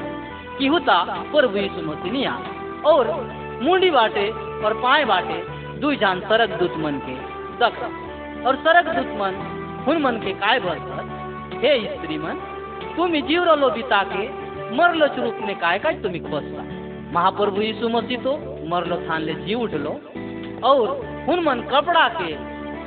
[0.58, 0.98] कि हुता
[1.32, 3.10] प्रभु यीशु मसीह और
[3.62, 4.28] मुंडी बाटे
[4.64, 5.38] और पाए बाटे,
[5.80, 7.14] दुई जान सरक दूत मन के
[7.60, 7.82] दख
[8.46, 9.34] और सरक दूत मन,
[9.86, 10.78] हुन मन के काय भर
[11.62, 12.36] हे स्त्री मन,
[12.96, 14.26] तुम जीव रलो बिता के
[14.72, 16.62] मरलो रूप ने काय काय तुम्ही खोजता
[17.12, 18.32] महाप्रभु यीशु मसीह तो
[18.68, 19.90] मरलो थान ले जी उठलो.
[20.64, 20.88] और
[21.28, 22.32] हुन मन कपड़ा के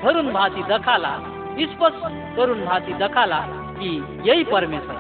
[0.02, 1.12] धरुन भांति दखाला,
[1.62, 2.02] स्पष्ट
[2.36, 3.40] करुण भांति दखाला
[3.78, 3.90] कि
[4.30, 4.98] यही परमेश्वर.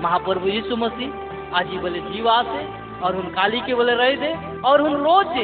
[0.00, 2.62] महाप्रभु यीशु मसीह, आज बोले, जीवा से,
[3.00, 5.34] और उन काली के बोले, रह दे, और उन रोज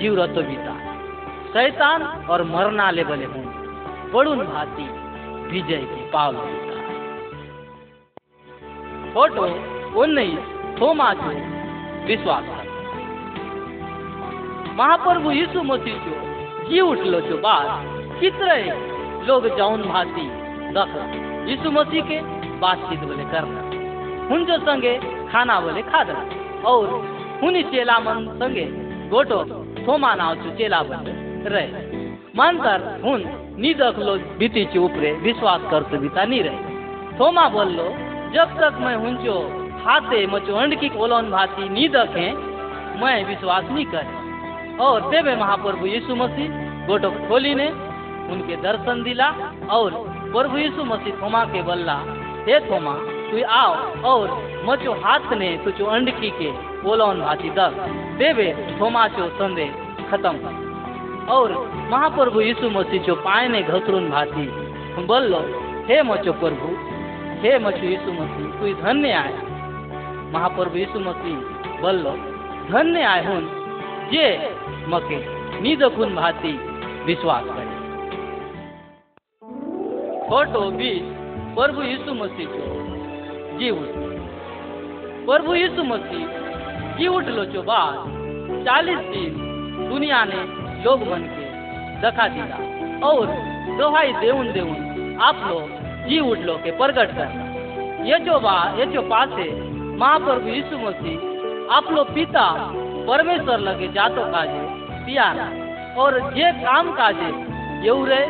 [0.00, 0.74] जीव रतो बीता.
[1.52, 3.44] शैतान और मरना ले बोले हूँ
[4.12, 4.88] बड़ुन भांति
[5.50, 6.58] विजय की पावल.
[9.14, 9.46] फ़ोटो
[9.96, 10.38] उन्नीस,
[10.80, 11.30] थोमा जो,
[12.06, 12.68] विश्वास कर
[14.78, 16.14] महाप्रभु यीशु मसीह जो,
[16.68, 17.66] जी उठलो जो बात
[18.20, 18.56] कितने
[19.26, 20.26] लोग जाउन भांति
[20.74, 20.92] दख
[21.48, 22.20] यीशु मसीह के
[22.60, 23.60] बातचीत बोले करना
[24.28, 24.94] हुन जो संगे
[25.32, 26.14] खाना बोले खा दे
[26.62, 26.88] और
[27.42, 28.66] हुनी चेला मन संगे
[29.10, 29.38] गोटो
[29.86, 31.04] थोमा नाव चो चेला बन
[31.46, 31.68] रहे।
[32.36, 33.24] मानकर हुन
[33.58, 36.58] नी दख लो बीती चे ऊपरे विश्वास करते बीता नहीं रहे।
[37.18, 37.88] थोमा बोल लो
[38.34, 39.36] जब तक मैं हुंचो
[39.86, 42.26] हाथे मचो अंडकी कोलोन भाती नी दखे
[43.00, 44.18] मैं विश्वास नहीं करे
[44.80, 46.48] और देवे महाप्रभु यीशु मसीह
[46.86, 47.68] गोटो खोली ने,
[48.32, 49.28] उनके दर्शन दिला,
[49.70, 49.90] और
[50.32, 51.96] प्रभु यीशु मसीह थोमा के बल्ला,
[52.46, 52.94] हे थोमा,
[53.30, 54.24] तू आओ, और
[54.66, 56.50] मचो हाथ ने तुझो अंडकी के
[56.82, 57.74] बोलौन भाती दस
[58.18, 58.48] देवे,
[58.80, 59.66] थोमा चो संदे
[60.10, 60.34] खत्म
[61.28, 61.52] और
[61.90, 64.46] महाप्रभु यीशु मसीह चो पाए ने घसरुन भाती
[65.06, 65.40] बोलो
[65.88, 66.68] हे मचो प्रभु,
[67.42, 69.49] हे मचो यीशु मसीह, तू धन्य आए
[70.32, 71.36] महाप्रभु यीशु मसीह
[71.80, 72.10] बोलो
[72.66, 73.46] धन्य आए हुन
[74.12, 74.26] जे
[74.88, 75.16] मके
[75.62, 76.52] निदकुन भाती
[77.06, 77.78] विश्वास करे.
[80.28, 81.08] फ़ोटो बीस,
[81.56, 83.96] प्रभु यीशु मसीह को जी उठ।
[85.26, 86.26] प्रभु यीशु मसीह,
[86.98, 87.96] जी उठ लो चो बाद
[88.64, 89.32] चालीस दिन
[89.88, 90.42] दुनिया ने
[90.84, 91.44] लोग बन के
[92.02, 92.58] दखा दिला
[93.08, 93.26] और
[93.78, 97.28] दोहाई देउन देउन आप लोग जी उठ लो के प्रकट कर
[98.06, 99.48] ये जो बा, ये जो पासे
[100.00, 102.42] महाप्रभु यीशु मसीह आप लोग पिता
[103.06, 104.60] परमेश्वर लगे जातो काजे
[105.04, 105.48] पियाना
[106.02, 107.28] और जे काम काजे
[107.86, 108.22] ये रहे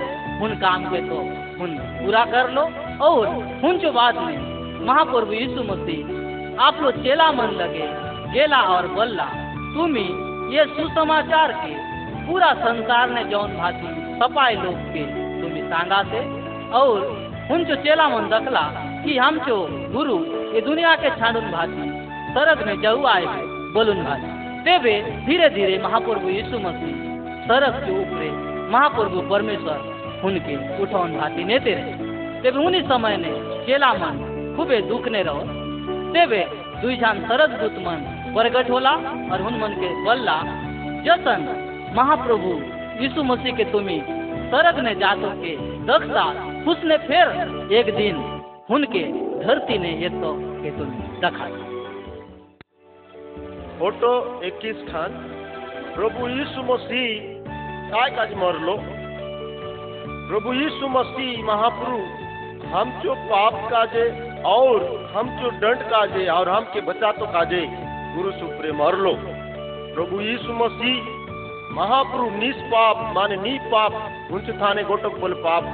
[0.44, 1.18] उन काम के तो
[1.62, 2.64] उन पूरा कर लो।
[3.00, 3.26] और
[3.64, 7.86] उन जो बाद में महाप्रभु यीशु मसीह आप लोग चेला मन लगे,
[8.32, 9.28] गेला और बल्ला।
[9.74, 10.06] तुम्ही
[10.56, 11.72] ये सुसमाचार के,
[12.26, 15.04] पूरा संसार ने जौन भाती सपाई लोग के
[15.40, 16.20] तुम्ही सांगा से।
[16.74, 16.96] और
[17.52, 18.68] उन जो चेला मन दखला
[19.04, 19.56] कि हम जो
[19.92, 20.16] गुरु,
[20.54, 21.88] ये दुनिया के छांडुन भाती
[22.34, 23.24] सरग में जऊ आए
[23.74, 24.28] बोलुन भाती
[24.64, 24.94] तेवे
[25.26, 26.94] धीरे धीरे महाप्रभु यीशु मसीह
[27.46, 28.30] सरग के ऊपरे
[28.72, 29.78] महाप्रभु परमेश्वर
[30.24, 31.92] उनके उठौन भाती नेते रहे।
[32.42, 33.32] तेवे उन्हीं समय ने
[33.66, 34.18] चेला मन
[34.56, 35.42] खूबे दुख ने रहो।
[36.14, 36.42] तेवे
[36.82, 38.92] दुई जान सरद दूत मन प्रगट होला
[39.32, 40.36] और हुन मन के बल्ला
[41.06, 41.46] जतन
[41.96, 42.52] महाप्रभु
[43.02, 44.00] यीशु मसीह के तुम्ही
[44.52, 46.24] सरग ने जातो के दक्षता
[46.70, 48.16] उसने फिर एक दिन
[48.70, 49.02] हुन के
[49.44, 51.46] धरती ने ये तो के तुम दखा
[53.78, 55.16] फ़ोटो इक्कीस खान।
[55.94, 57.08] प्रभु यीशु मसीह,
[57.90, 58.76] काय काज मरलो?
[60.28, 61.98] प्रभु यीशु मसीह, महाप्रभु
[62.68, 64.06] हम जो पाप काजे
[64.42, 67.66] और हम जो दंड काजे और हम के बचा तो काजे
[68.16, 69.14] गुरु सुप्रे मरलो।
[69.94, 71.02] प्रभु यीशु मसीह,
[71.72, 73.92] महाप्रभु, निष्पाप, माने नी पाप
[74.32, 75.64] उनसे थाने गोटक बोल पाप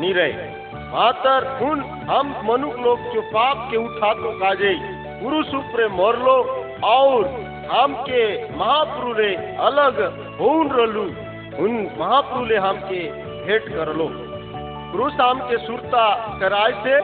[0.00, 0.63] नी रहे।
[0.94, 1.80] मातर उन
[2.10, 4.74] हम मनुष्य लोग जो पाप के उठा तो काजे।
[5.22, 6.36] गुरु सुप्रे मरलो,
[6.84, 7.24] और
[7.70, 8.22] हम के
[8.56, 10.00] महाप्रभु रे अलग
[10.40, 11.02] होन रलू।
[11.64, 13.00] उन महाप्रभु ले हम के
[13.46, 14.08] भेंट करलो।
[14.92, 16.04] क्रूस हम के सुरता
[16.40, 16.96] कराय से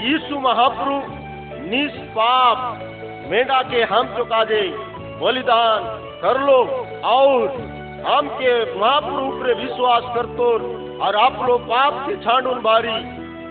[0.00, 0.96] यीशु महाप्रभु
[1.66, 2.58] निष्पाप
[3.30, 4.60] मेढा के हम चुका दे
[5.20, 5.84] बलिदान
[6.22, 6.58] कर लो
[7.04, 7.48] और
[8.06, 10.44] हम के महाप्रभु पर विश्वास करतो
[11.04, 12.92] और आप लोग पाप से छांडून बारी।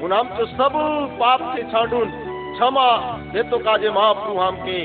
[0.06, 0.74] उन हम तो सब
[1.20, 2.12] पाप से छांडून।
[2.54, 2.86] क्षमा
[3.34, 4.78] दे तो काजे महाप्रभु हम के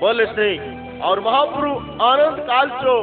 [0.00, 0.48] बोले से।
[1.00, 2.94] और महाप्रभु आनंद काल चो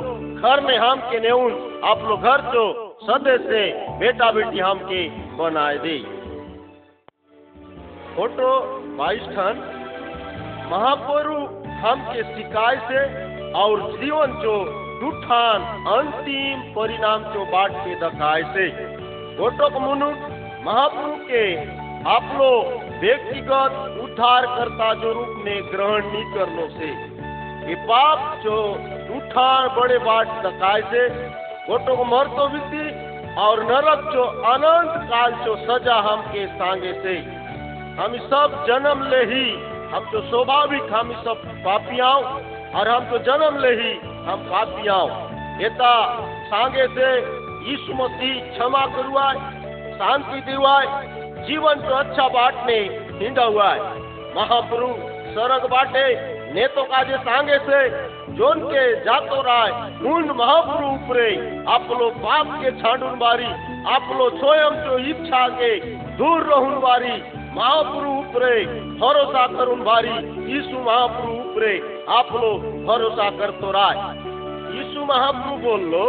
[0.41, 1.51] घर में हम के नेउन
[1.85, 2.63] आप लोग घर चो
[3.03, 3.61] सदे से
[3.99, 5.07] बेटा बेटी हम के
[5.37, 5.97] बनाए दे।
[8.15, 8.49] फ़ोटो
[8.97, 9.61] बाईस ठन।
[10.71, 11.37] महाप्रभु
[11.85, 13.05] हम के शिकाय से
[13.53, 14.57] और जीवन चो
[14.95, 18.67] दुठान अंतिम परिणाम चो बाट के दखाए से
[19.37, 20.09] गोटक मुनु,
[20.65, 21.43] महाप्रभु के
[22.09, 22.69] आप लोग
[23.01, 26.91] व्यक्तिगत उद्धार करता जो रूप में ग्रहण नहीं करने से।
[27.69, 28.55] ये पाप जो
[29.17, 31.03] उठान बड़े बाट दखाए से
[31.67, 32.87] गोटो को मर तो विधि
[33.41, 37.19] और नरक जो अनंत काल जो सजा हम के सांगे से।
[37.99, 39.45] हम सब जन्म ले ही
[39.93, 42.23] हम तो स्वाभाविक, हम सब पापियाओं
[42.71, 43.93] और हम तो जन्म ले ही
[44.27, 45.07] हम पापियाओ
[45.61, 45.91] येता
[46.51, 47.09] सांगे से
[47.65, 49.35] यीशु मसीह क्षमा करवाए
[49.97, 50.85] शांति दिवाए
[51.47, 52.79] जीवन तो अच्छा बांटने
[53.19, 53.79] हिंदा हुआ है
[54.35, 54.89] महाप्रभु
[55.35, 56.07] सरग बाटे
[56.53, 57.79] ने तो काजे सांगे से
[58.35, 59.71] जोन के जातो राय
[60.11, 61.29] उन महाप्रभु उपरे
[61.73, 63.49] आप लोग पाप के छांडुन बारी
[63.93, 65.73] आप लोग स्वयं जो इच्छा के
[66.17, 67.15] दूर रहून बारी।
[67.55, 68.55] महाप्रभु उपरे
[68.99, 70.09] भरोसा करुन भारी
[70.47, 71.75] यीशु महाप्रभु उपरे
[72.11, 73.95] आप लोग भरोसा कर तो राय।
[74.71, 76.03] यीशु महाप्रभु बोल लो,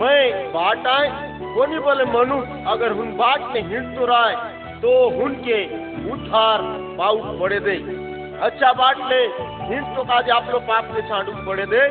[0.00, 1.08] मैं बाट आए
[1.54, 2.40] कोनी बोले मनु,
[2.72, 4.34] अगर हुन बाट में हिंट तो राय
[4.82, 5.62] तो हुन के
[6.12, 6.62] उद्धार
[6.98, 7.76] पाउट पड़े दे।
[8.42, 9.22] अच्छा बाट ले
[9.64, 11.86] हिंट तो काज आप लोग पाप के छांडू पड़े दे।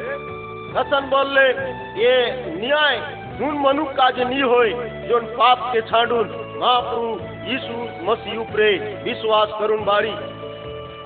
[0.75, 1.49] हसन बोल ले
[1.97, 2.15] ये
[2.59, 2.97] न्याय
[3.39, 4.71] हुन मनु काज नहीं होए,
[5.07, 7.73] जोन पाप के छांडून महाप्रभु यीशु
[8.05, 8.71] मसीह उपरे
[9.03, 10.11] विश्वास करुन बारी।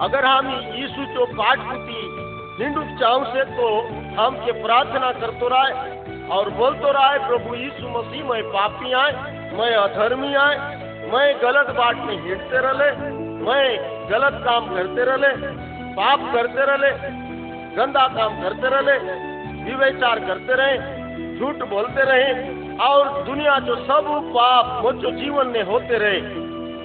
[0.01, 2.01] अगर हम यीशु चो पाठ पुती
[2.57, 3.67] हिंदू चाहू से तो
[4.17, 9.11] हम के प्रार्थना करतो रहे और बोलतो रहे प्रभु यीशु मसीह मैं पापी आए,
[9.53, 10.57] मैं अधर्मी आए,
[11.05, 12.91] मैं गलत बाट में हिटते रहे
[13.41, 13.65] मैं
[14.11, 15.31] गलत काम करते रहे
[15.95, 16.91] पाप करते रहे
[17.75, 18.97] गंदा काम करते रहे
[19.63, 20.94] विवेचार करते रहे
[21.39, 22.33] झूठ बोलते रहे
[22.77, 26.21] और दुनिया जो सब पाप मुझो जीवन में होते रहे।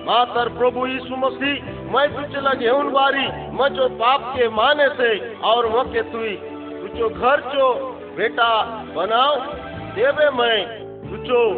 [0.06, 5.34] मातर प्रभु यीशु मसीह, मैं तुझे लगे उन बारी, मैं जो पाप के माने से
[5.34, 6.34] और मके तुई।
[6.80, 8.62] तुझो घर जो बेटा,
[8.96, 9.36] बनाओ,
[9.94, 10.66] देवे मैं।
[11.10, 11.54] तुझो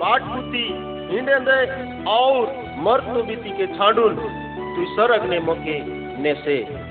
[0.00, 0.68] पाठ पुती
[1.12, 1.60] हिंडे दे
[2.04, 4.14] और मर्द बीती के छांडुन।
[4.76, 5.78] तू सरग ने मके
[6.22, 6.81] ने से।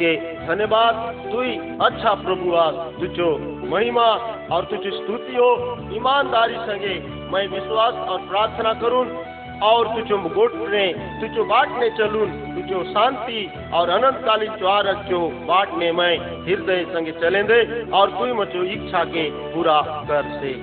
[0.00, 3.28] तुके धन्यवाद। तुई अच्छा प्रभु आ तुझो
[3.70, 4.06] महिमा
[4.50, 5.50] और तुझी स्तुति हो।
[5.94, 6.94] ईमानदारी संगे
[7.30, 9.04] मैं विश्वास और प्रार्थना करूँ
[9.62, 10.86] और तुझो गोटने
[11.20, 13.40] तुझो बांटने चलून तुझो शांति
[13.74, 17.60] और अनंतकालीन त्योहार जो बांटने मैं हृदय संगे चले दे
[17.92, 20.54] और तू मचो इच्छा के पूरा कर से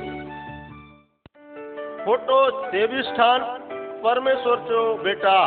[2.06, 3.40] फ़ोटो देवी स्थान
[4.04, 5.40] परमेश्वर चो बेटा।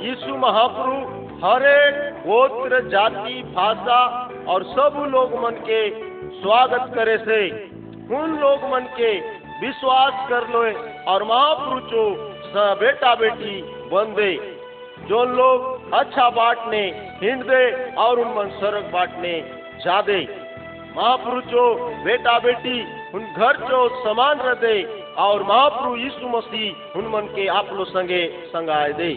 [0.00, 3.98] यीशु महाप्रभु हरेक गोत्र, जाति, भाषा
[4.48, 5.80] और सब लोग मन के
[6.36, 7.40] स्वागत करे से,
[8.16, 9.10] उन लोग मन के
[9.60, 10.62] विश्वास कर लो
[11.12, 13.60] और महाप्रभु चो बेटा बेटी
[13.92, 14.32] बन दे
[15.08, 16.82] जो लोग अच्छा बांटने
[17.22, 17.62] हिंड दे
[17.94, 19.38] और उन मन सरक बांटने
[19.84, 20.20] जा दे
[20.96, 21.64] महाप्रभु चो
[22.04, 22.80] बेटा बेटी,
[23.14, 24.82] उन घर चो समान रह दे
[25.20, 29.14] और महाप्रभु यीशु मसीह उन मन के आप लोग संगे संगाए दे।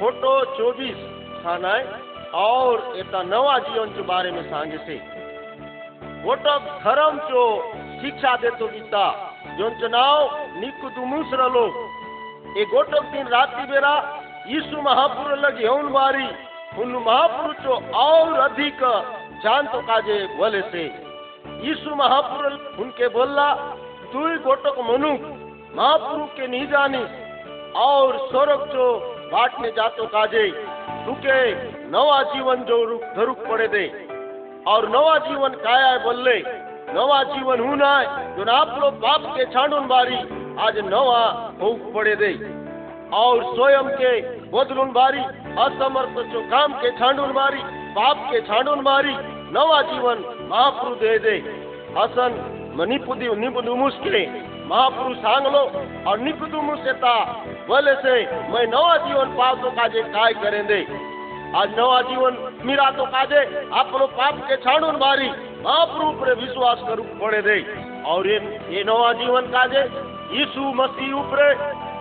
[0.00, 0.98] फ़ोटो चौबीस
[1.44, 1.70] थाना
[2.38, 4.98] और एता नवा जीवन के बारे में सांगे से।
[6.24, 7.42] गोटक धर्म चो
[8.02, 9.02] शिक्षा देतो गीता।
[9.58, 10.20] जोन चुनाव
[10.60, 11.64] निकुदुमुस रलो।
[12.54, 13.94] ए गोटक दिन रात्रि बेरा
[14.48, 16.28] यीशु महापुर लग यौन बारी।
[16.78, 18.80] उन महापुर चो और अधिक
[19.42, 20.84] जान तो काजे बोले से।
[21.66, 22.46] यीशु महापुर
[22.80, 23.52] उनके बोला
[24.12, 25.12] तू गोटक मनु
[25.76, 27.04] महापुरु के नहीं जानी
[27.82, 28.86] और स्वर्ग जो
[29.33, 30.43] વાટને જાતો કાજે
[31.05, 31.37] તુકે
[31.93, 32.77] નવા જીવન જો
[33.15, 33.85] ધરુક પડે દે
[34.65, 36.33] और नवा जीवन काया है बोले
[36.95, 37.87] नवा जीवन हूं ना
[38.35, 40.19] जो आपलो बाप के छांडून बारी
[40.65, 41.17] आज नवा
[41.61, 42.29] हो पड़े दे
[43.21, 44.11] और स्वयं के
[44.53, 45.23] बदलून बारी
[45.65, 47.61] असमर्थ जो काम के छांडून बारी
[47.97, 49.13] बाप के छांडून बारी
[49.57, 51.35] नवा जीवन महाप्रु दे दे
[51.99, 52.39] हसन
[52.93, 54.23] निपुदी निपुदुमुस के
[54.67, 55.63] महाप्रु सांगलो
[56.07, 57.15] और निपुदुमुस सेता
[57.67, 58.15] बोले से
[58.51, 60.79] मैं नवा जीवन पाव तो काजे काय करें दे
[61.55, 63.41] आज नवा जीवन मीरा तो काजे
[63.73, 65.27] આપણો પાપ કે છાણું મારી
[65.63, 67.57] મહાપ્રભુ ઉપર વિશ્વાસ કરવું પડે દે
[68.05, 68.37] और ये
[68.69, 69.83] ये नवा जीवन काजे
[70.33, 71.39] यीशु मसीह ઉપર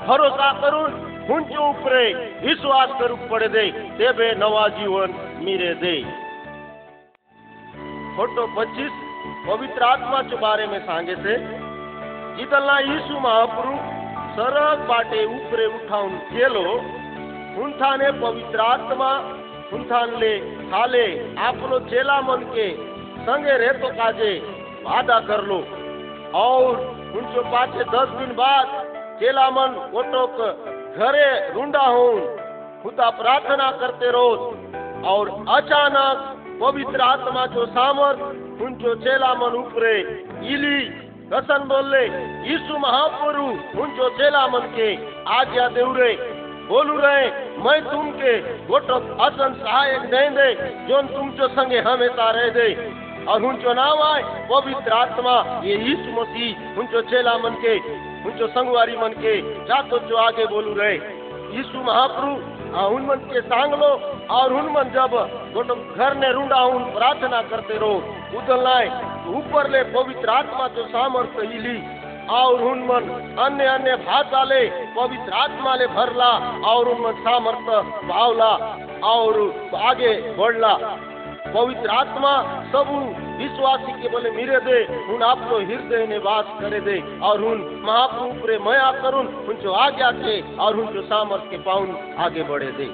[0.06, 0.92] ભરોસા કરું
[1.28, 1.94] ઊંચો ઉપર
[2.42, 3.64] વિશ્વાસ કરવું પડે દે
[3.98, 5.10] તેબે નવા जीवन
[5.44, 5.94] મીરે દે
[8.16, 8.96] फोटो 25
[9.44, 11.36] पवित्र आत्मा के बारे में सांगे से
[12.37, 13.19] जितना यीशु
[20.71, 21.05] थाले
[21.39, 22.67] आपलो चेला मन के
[23.21, 24.33] संगे रहतो काजे
[25.47, 25.57] लो
[26.35, 26.77] और
[27.17, 28.67] उनसे पाछे दस दिन बाद
[29.19, 30.37] चेला मन ओटोक
[30.97, 32.07] घरे रूंडा हो
[33.17, 34.39] प्रार्थना करते रोज
[35.07, 36.23] और अचानक
[36.61, 38.21] पवित्र आत्मा जो सामर्थ
[38.61, 39.99] उनचो चेला मन उपरे
[40.53, 42.03] इली। कसन बोले
[42.47, 43.45] यीशु महापुरु
[43.83, 44.87] उनचो चेला मन के
[45.29, 46.11] आज्ञा देवरे
[46.69, 47.25] बोलू रहे
[47.63, 48.31] मैं तुमके
[48.67, 50.47] गोटो असन सहायक दे दे
[50.87, 52.67] जो तुमचो संगे हमेशा रह दे
[53.27, 57.75] और उनचो नाम आए, पवित्र आत्मा, ये यीशु मसीह उनचो चेला मन के
[58.23, 59.35] उनचो संगवारी मन के
[59.67, 60.95] जातो जो आगे बोलू रहे
[61.57, 63.89] यीशु महाप्रभु उन के सांग लो,
[64.31, 65.11] और उन जब
[65.97, 67.95] घर ने रूडा उन प्रार्थना करते रहो,
[68.37, 68.87] उधर लाए
[69.29, 71.77] ऊपर ले पवित्र आत्मा जो सामर्थ्य ली
[72.29, 74.63] और उन मन अन्य अन्य भाषा ले
[74.95, 76.31] पवित्र आत्मा ले भरला,
[76.67, 78.51] और उन मन सामर्थ्य भावला,
[79.05, 79.39] और
[79.83, 80.73] आगे बढ़ला।
[81.53, 82.31] पवित्र आत्मा
[82.71, 82.89] सब
[83.39, 84.77] विश्वासी के बोले मिरे दे,
[85.13, 90.11] उन आपको हृदय ने वास करे दे, और उन महाप्रभु प्रे मया करुन उनको आज्ञा
[90.13, 92.87] के और उनको सामर्थ्य के पाउन आगे बढ़े दे।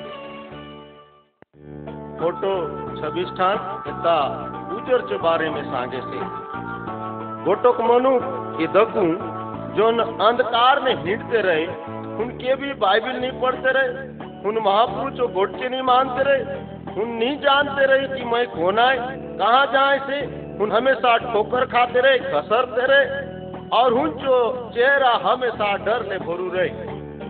[2.20, 2.54] फ़ोटो
[2.98, 3.56] छब्बीस ठान
[3.88, 4.18] इतना
[4.74, 6.20] उजर के बारे में सांगे से।
[7.46, 8.18] गोटोक मनु
[8.58, 9.08] के दकू
[9.78, 9.88] जो
[10.24, 11.66] अंधकार में हिंटते रहे,
[12.24, 13.90] उनके भी बाइबल नहीं पढ़ते रहे,
[14.48, 18.98] उन महापुरुष जो गोटके नहीं मानते रहे उन नहीं जानते रहे कि मैं कौन आए?
[19.40, 20.22] कहाँ जाए से
[20.64, 23.06] उन हमेशा ठोकर खाते रहे कसरते रहे।
[23.70, 26.70] और उन जो चेहरा हमेशा डर ने भरू रहे।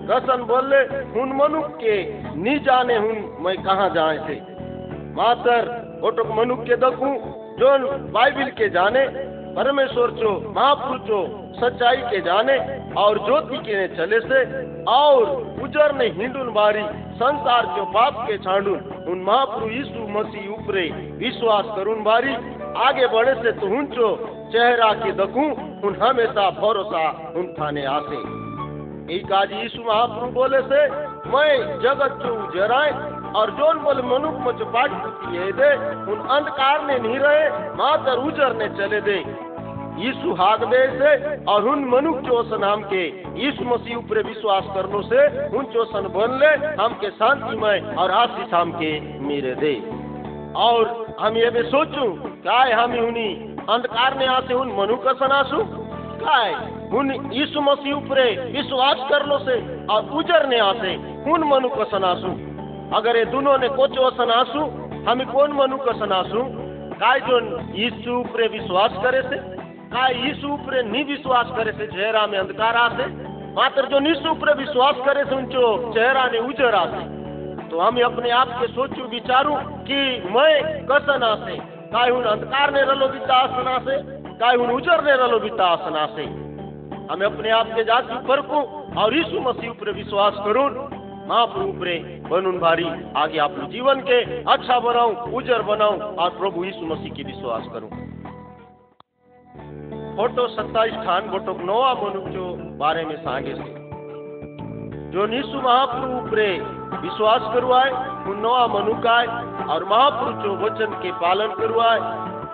[0.07, 0.81] कसन बोले
[1.21, 1.95] उन मनुख के
[2.35, 4.41] नहीं जाने उन मैं कहाँ जाए से
[5.13, 7.13] मातर ओटक मनुख के दकू
[7.59, 9.05] जो बाइबिल के जाने।
[9.55, 11.01] परमेश्वर चो महापुरुष
[11.53, 12.57] सच्चाई के जाने
[12.97, 14.43] और ज्योति के चले से
[14.89, 15.21] और
[15.63, 16.83] उजर ने हिंडुन बारी
[17.15, 18.73] संसार जो पाप के छांडू
[19.11, 20.85] उन महाप्रभु यीशु मसीह ऊपरे
[21.19, 22.33] विश्वास करुन बारी।
[22.79, 24.09] आगे बढ़े से तो उनचो
[24.51, 25.45] चेहरा के दकू
[25.87, 28.19] उन हमेशा भरोसा, उन थाने आसे।
[29.09, 30.81] एक आज यीशु महाप्रभु बोले से,
[31.29, 32.91] मैं जगत जो उजराए
[33.33, 34.91] और जोन बोल मनुख मच पाठ
[35.53, 35.71] दे,
[36.11, 39.17] उन अंधकार ने नहीं रहे, मातर उजर ने चले दे।
[39.99, 41.11] यीशु हाग दे से
[41.45, 43.03] और उन मनुख चोसन हम के
[43.41, 46.51] यीशु मसीह ऊपर विश्वास करने से उन चोसन बन ले
[46.83, 49.73] हम के शांतिमय और आशीष हम के मेरे दे।
[50.55, 52.05] और हम ये भी सोचू
[52.39, 55.63] काय हम उन्हीं अंधकार ने आसे उन मनु का सनासू
[56.23, 56.53] काय
[56.97, 60.95] उन यीशु मसीह ऊपर विश्वास करने से और उजर ने आसे
[61.31, 62.31] उन मनु का सनासू
[62.97, 64.59] अगर ये दोनों ने कोचो सनासू
[65.09, 66.43] हम कौन मनु का सनासू
[66.99, 67.39] काय जो
[67.75, 69.62] यीशु ऊपर विश्वास करे से?
[69.93, 73.05] काय यीशु ऊपर नहीं विश्वास करे से चेहरा में अंधकार आसे
[73.53, 77.01] मात्र जो यीशु ऊपर विश्वास करे से उनचो चेहरा ने उजर आसे
[77.69, 79.99] तो हम अपने आप के सोचू विचारू कि
[80.33, 80.53] मैं
[80.87, 81.57] कसन आसे
[81.91, 83.97] काय अंधकार ने रलो बीता आसना से
[84.39, 86.25] काय उजर ने रलो बीता आसना से
[87.11, 88.61] हमें अपने आप के जाति फरकू
[88.97, 90.67] और यीशु मसीह ऊपर विश्वास करूँ
[91.27, 91.97] महाप्रभु ऊपरे
[92.29, 94.19] बनून भारी आगे आप जीवन के
[94.49, 97.91] अच्छा बनाऊँ उजर बनाऊँ और प्रभु यीशु मसीह की विश्वास करूँ
[100.13, 101.93] फ़ोटो सत्ताईस ठान गोटो नवा
[102.31, 102.43] जो
[102.77, 103.69] बारे में सांगे से।
[105.11, 106.49] जो यीशु महाप्रभु ऊपरे
[107.01, 107.89] विश्वास करवाए
[108.29, 109.27] उन नवा मनुख आए
[109.65, 111.99] और महापुरुष जो वचन के पालन करवाए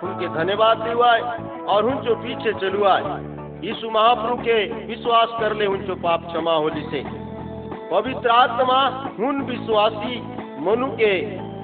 [0.03, 1.22] उनके धन्यवाद दिवाए,
[1.66, 3.03] और उन जो पीछे चलुआए।
[3.64, 7.03] यीशु महाप्रभु के विश्वास कर ले उन जो पाप क्षमा होली से।
[7.91, 8.80] पवित्र आत्मा,
[9.20, 10.22] उन विश्वासी
[10.62, 11.14] मनु के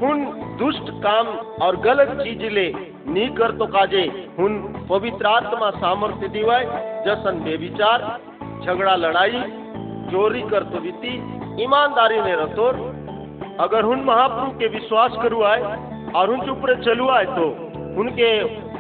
[0.08, 0.26] उन
[0.60, 1.28] दुष्ट काम
[1.66, 2.68] और गलत चीज़ ले
[3.08, 4.04] कर तो काजे।
[4.40, 4.58] उन
[4.90, 6.66] पवित्र आत्मा सामर्थ्य दिवाए
[7.06, 8.02] जसन बेविचार,
[8.64, 9.42] झगड़ा लड़ाई
[10.12, 11.14] चोरी करतो बीती
[11.64, 12.68] ईमानदारी ने रहतो
[13.60, 15.62] अगर हुन महाप्रभु के विश्वास करू आए,
[16.16, 17.48] और उनके ऊपर चलू आए तो
[18.02, 18.30] उनके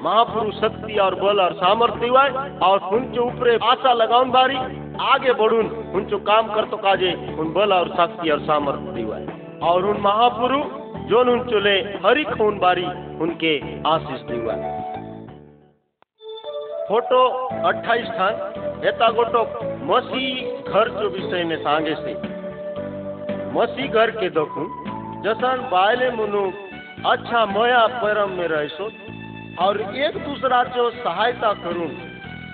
[0.01, 2.23] महाप्रभु शक्ति और बल और सामर्थ्य हुआ
[2.61, 4.55] और उनके ऊपर आशा लगाउन बारी,
[5.03, 5.65] आगे बढ़ून
[5.95, 9.17] उनचो काम करतो काजे उन बल और शक्ति और सामर्थ्य हुआ
[9.69, 10.59] और उन महापुरु
[11.05, 11.73] जोन उन चले,
[12.05, 12.85] हरि खून बारी
[13.21, 13.53] उनके
[13.87, 14.53] आशीष दिवा
[16.87, 17.19] फ़ोटो
[17.67, 18.29] 28 था।
[18.85, 19.41] एता गोटो
[19.85, 22.13] मसीह घर जो विषय में सांगे से।
[23.53, 24.65] मसीह घर के दखू,
[25.23, 26.43] जसन बायले मुनु
[27.09, 28.89] अच्छा मया परम में रहो
[29.59, 31.89] और एक दूसरा जो सहायता करूँ,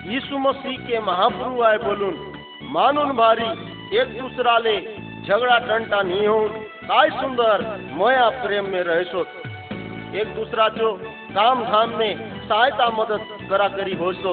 [0.06, 2.16] यीशु मसीह के महाप्रभु आए बोलून
[2.72, 3.48] मानुन भारी,
[3.98, 4.76] एक दूसरा ले
[5.22, 6.38] झगड़ा टंटा नहीं हो
[6.84, 9.20] मया प्रेम में रहो
[10.20, 10.92] एक दूसरा जो
[11.34, 12.12] काम धाम में
[12.48, 14.32] सहायता मदद करा करी हो सो।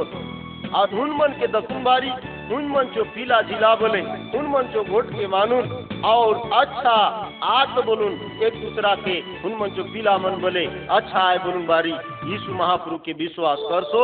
[0.76, 2.10] और हुन मन के दखुन बारी
[2.50, 4.00] हुन मन जो पीला जिला बोले
[4.32, 5.66] हुन मन जो घोट के मानून,
[6.06, 6.96] और अच्छा
[7.44, 11.92] आत बोलून, एक दूसरा के हुन मन जो पीला मन बोले अच्छा आए बोलून बारी।
[12.32, 14.02] यीशु महाप्रभु के विश्वास कर सो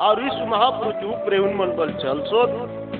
[0.00, 2.50] और यीशु महाप्रभु के ऊपर हुन मन बल चल सोत,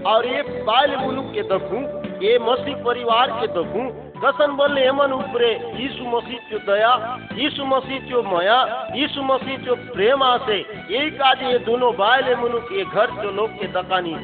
[0.07, 1.79] और ये बाल मुलुक के दखू
[2.25, 3.83] ये मसीह परिवार के दखू
[4.15, 6.93] कसन बोले एमन ऊपरे यीशु मसीह जो दया,
[7.35, 8.59] यीशु मसीह जो मया,
[8.95, 10.59] यीशु मसीह जो प्रेम आसे
[10.91, 14.15] यही काज ये दोनों बायले मुनुक, ये घर जो लोग के दकानी।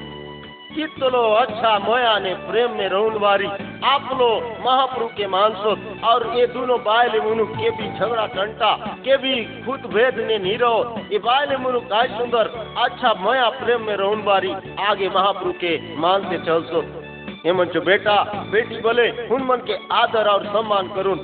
[0.70, 3.46] कितलो अच्छा मया ने प्रेम में रौन वारी।
[3.84, 4.30] आप लो
[4.60, 5.74] महाप्रभु के मानसो,
[6.06, 8.72] और ये दोनों बायले मुनुक के भी झगड़ा टंटा,
[9.04, 9.34] के भी
[9.64, 10.72] खुद भेद ने नीरो
[11.12, 14.54] ये बायले मुनुक काय सुंदर अच्छा मया प्रेम में रौन वारी।
[14.86, 16.82] आगे महाप्रभु के मान से चल सो
[17.46, 18.16] हेमन जो बेटा,
[18.50, 21.18] बेटी बोले हुन मन के आदर और सम्मान करुन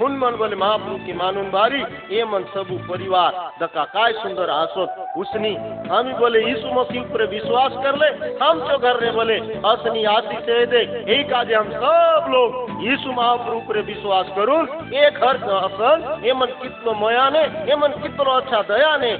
[0.00, 1.80] हुन मन बोले, महाप्रभु के मानुन बारी
[2.10, 5.54] ये मन सबू परिवार, दका काय सुंदर आसोत, उसनी।
[5.90, 8.08] हम बोले, यीशु मसीह पर विश्वास कर ले,
[8.42, 12.48] हम जो घर रे बोले, असनी आशीष दे दे यही काजे हम सब लोग,
[12.82, 17.76] यीशु महाप्रभु पर विश्वास करुन एक घर का असन ये मन कितनो मया ने ये
[17.76, 19.12] मन कितनो अच्छा दया ने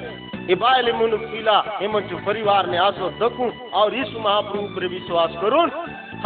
[0.44, 5.70] ये बायले मुनु पीला जो परिवार ने आसो दकू और यीशु महाप्रभु पर विश्वास करुन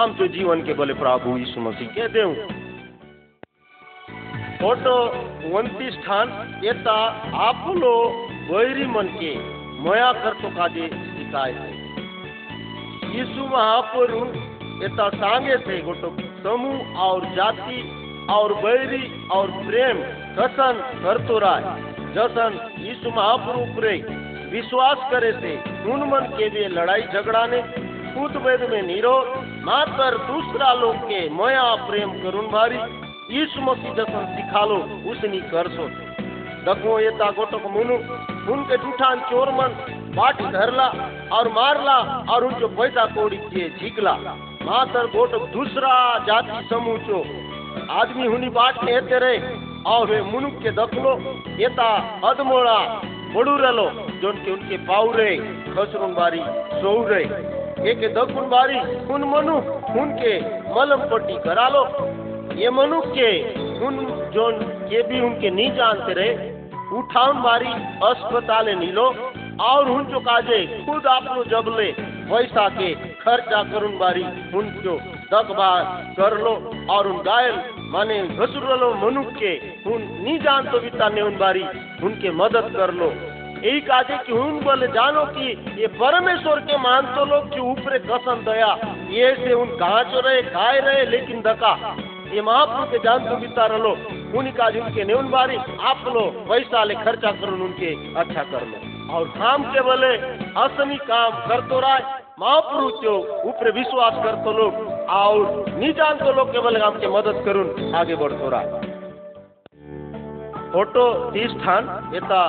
[0.01, 2.33] हम जो जीवन के बोले प्रभु यीशु मसीह के देऊ।
[4.59, 4.97] फ़ोटो,
[5.59, 6.97] उनतीस स्थान येता
[7.35, 7.93] आपलो
[8.51, 9.35] वैरी मन के
[9.83, 11.71] मया करतो काजे शिकाय थे।
[13.19, 14.25] यीशु महाप्रभु
[14.83, 17.81] येता सांगे थे गोटो समूह, और जाति,
[18.31, 20.03] और बैरी और प्रेम,
[20.39, 21.63] कसन करतो राय।
[22.15, 23.87] जसन यीशु महाप्रभु पर
[24.53, 25.55] विश्वास करे थे
[25.93, 27.63] उन मन के लिए लड़ाई झगड़ा ने
[28.09, 29.17] खुद वेद में नीरो
[29.65, 32.79] मातर दूसरा लोग के मया प्रेम करुण भारी,
[33.37, 34.79] यीशु मसीह जसन सिखालो,
[35.11, 35.89] उसनी करसो
[36.65, 37.95] दखो येता गोटक मुनु
[38.53, 39.77] उनके टूठान चोर मन,
[40.17, 40.87] बाट धरला,
[41.33, 41.97] और मारला,
[42.31, 44.13] और उनको पैसा कौड़ी किए झिकला।
[44.63, 47.23] मातर गोटक दूसरा जाति समूह चो।
[47.91, 49.39] आदमी हुनी बाट हेते रहे
[49.87, 51.13] और मुनुक के दखलो
[51.59, 51.89] येता
[52.31, 52.79] अदमोड़ा
[53.35, 53.89] बड़ू रलो
[54.21, 55.37] जोन के उनके पाउरे
[55.69, 56.41] खसरुन बारी
[56.83, 57.23] सौरे
[57.91, 58.79] एक दखुन बारी
[59.15, 59.57] उन मनु
[60.01, 60.33] उनके
[60.75, 61.85] मलम पट्टी करा लो
[62.59, 63.31] ये मनु के,
[63.87, 63.97] उन
[64.35, 64.55] जोन
[64.93, 66.33] ये भी उनके नहीं जानते रहे
[66.99, 67.73] उठाउन बारी
[68.05, 69.05] अस्पताल नीलो,
[69.61, 71.91] और उन जो काजे खुद आप लो जब ले
[72.31, 74.23] पैसा के खर्चा करुन बारी
[74.59, 74.99] उन जो
[75.33, 75.85] दखबार
[76.19, 76.55] कर लो,
[76.91, 77.55] और उन घायल
[77.89, 79.53] माने घसुर लो मनुख के
[79.87, 81.63] उन नहीं जान तो बिता ने उन बारी
[82.05, 83.13] उनके मदद कर लो
[83.59, 85.47] यही काजे कि उन बोले जानो कि
[85.81, 88.69] ये परमेश्वर के मानतो लोग के ऊपर कसन दया,
[89.11, 91.73] ये से उन कहा चो रहे, खाए रहे, लेकिन दका।
[92.35, 93.91] ये महाप्रभु के जान तो बिता रलो
[94.39, 98.67] उन्हीं काज उनके ने उन बारी आप लो, पैसा ले खर्चा करो उनके अच्छा कर
[98.67, 100.15] लो और काम के बोले
[100.63, 102.01] असनी काम कर तो राय
[102.41, 106.99] महाप्रभु जो ऊपर विश्वास कर तो लोग। और नहीं जान तो लोग के बोले हम
[107.01, 108.67] के मदद करूँ, आगे बढ़ राय
[110.73, 112.41] फ़ोटो तीस स्थान येता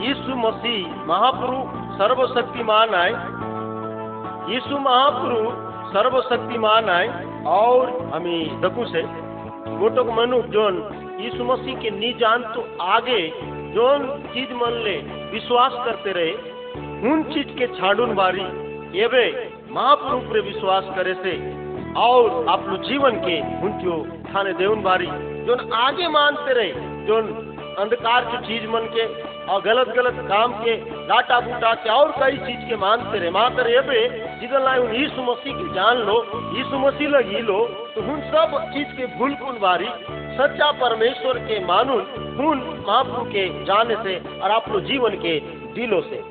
[0.00, 1.58] यीशु मसीह महाप्रभु
[1.98, 3.12] सर्वशक्तिमान आए।
[4.54, 5.52] यीशु महाप्रभु
[5.92, 7.08] सर्वशक्तिमान आए
[7.48, 10.74] और हमें दकू से। गोटक मनु, जोन
[11.20, 13.20] यीशु मसीह के नी जान तो आगे,
[13.74, 14.96] जोन चीज़ मन ले
[15.32, 16.32] विश्वास करते रहे,
[17.10, 18.46] उन चीज़ के छाड़ून बारी
[18.98, 19.24] ये वे
[19.70, 21.32] महाप्रभु पर विश्वास करे से।
[21.96, 23.94] और लोग जीवन के उनको
[24.28, 25.06] थाने देउन बारी,
[25.46, 26.72] जो आगे मानते रहे,
[27.06, 27.16] जो
[27.78, 29.04] अंधकार की चीज़ मन के,
[29.44, 30.74] और गलत गलत काम के
[31.08, 34.00] डाटा बूटा के, और कई चीज़ के मानते रहे। मातर ये बे
[34.40, 36.16] जिदन लाई उन यीशु मसीह की जान लो,
[36.56, 37.58] यीशु मसीह लगी लो
[37.94, 39.88] तो उन सब चीज़ के भूल कुन बारी।
[40.36, 42.02] सच्चा परमेश्वर के मानुन
[42.40, 45.38] उन महाप्रभु के जाने से और लोग जीवन के
[45.74, 46.22] दिलों से।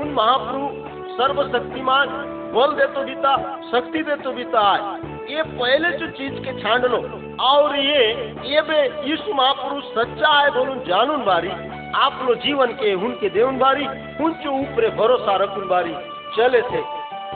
[0.00, 0.68] उन महाप्रभु
[1.12, 2.08] सर्वशक्तिमान
[2.48, 3.36] बल दे तो बीता,
[3.70, 4.80] शक्ति दे तो बीता आए।
[5.28, 6.98] ये पहले जो चीज़ के छांड लो,
[7.44, 8.04] और ये
[8.44, 8.78] ये बे
[9.08, 11.50] यीशु महापुरुष सच्चा है बोलूँ जानून बारी,
[11.96, 13.86] आप लो जीवन के, उनके देवन बारी,
[14.24, 15.94] उनके ऊपर भरोसा रखून बारी।
[16.36, 16.82] चले थे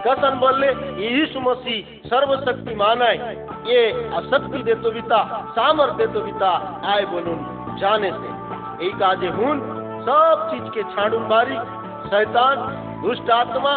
[0.02, 3.14] कसन बोले यीशु मसीह सर्वशक्तिमान है।
[3.66, 3.80] ये
[4.16, 6.50] अशक्ति दे तो बिता, सामर्थ दे तो बिता,
[6.86, 9.60] आए बोलून जाने से। एक आज हुन,
[10.02, 11.56] सब चीज़ के छाड़ून बारी,
[12.08, 12.56] शैतान,
[13.02, 13.74] दुष्ट आत्मा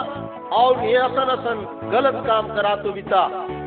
[0.53, 3.21] और ये असन असन गलत काम करा तो बिता।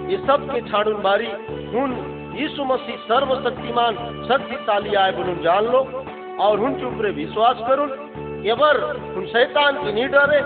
[0.09, 1.27] ये सब के छाड़ून बारी,
[1.73, 1.93] हुन
[2.39, 3.95] यीशु मसीह सर्वशक्तिमान,
[4.29, 5.81] शक्तिशाली आए बोलून जान लो,
[6.41, 7.89] और उनके ऊपर विश्वास करूँ
[8.47, 8.83] एबर
[9.17, 10.41] उन शैतान की नहीं डरे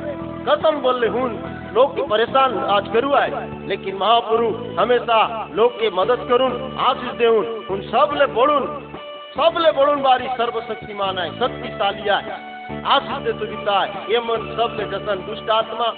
[0.46, 1.32] कसम बोले हुन,
[1.74, 4.48] लोग के परेशान आज करू आए, लेकिन महापुरु
[4.80, 5.18] हमेशा
[5.54, 8.66] लोग के मदद करुन, आशीष देउन उन सब ले बढ़ुन
[9.36, 12.50] सब ले बढ़ुन बारी सर्वशक्तिमान है शक्तिशाली है
[12.86, 15.88] आशीष दे तो बिता ये मन सब ले जसन दुष्ट आत्मा।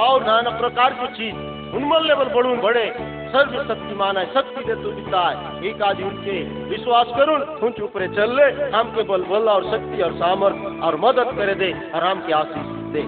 [0.00, 1.36] और नाना प्रकार की चीज़।
[1.76, 2.28] उन्मन लेवल
[2.60, 2.86] बड़े
[3.32, 8.06] सर्व शक्तिमान है। शक्ति दे तो बिता है। एक आज उनके विश्वास करुन उनके ऊपर
[8.14, 8.44] चल ले।
[8.76, 12.32] हम के बल बल और शक्ति और सामर्थ और मदद करे दे और हम के
[12.32, 13.02] आशीष दे।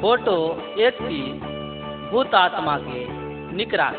[0.00, 0.36] फ़ोटो
[0.78, 1.44] एक चीज़
[2.10, 3.06] भूत आत्मा के
[3.56, 3.92] निकरा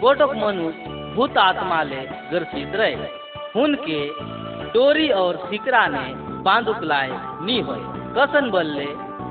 [0.00, 2.94] गोटक मनुष्य भूत आत्मा ले ग्रसित रहे।
[3.56, 4.00] उनके
[4.68, 6.06] डोरी और सिकरा ने
[6.42, 7.10] बांधुक लाए
[7.42, 7.82] नी होए।
[8.16, 8.84] कसन बल्ले,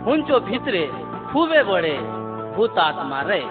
[0.05, 0.85] हुंचो भीतरे,
[1.31, 1.97] खूबे बड़े,
[2.55, 3.41] भूत आत्मा रहे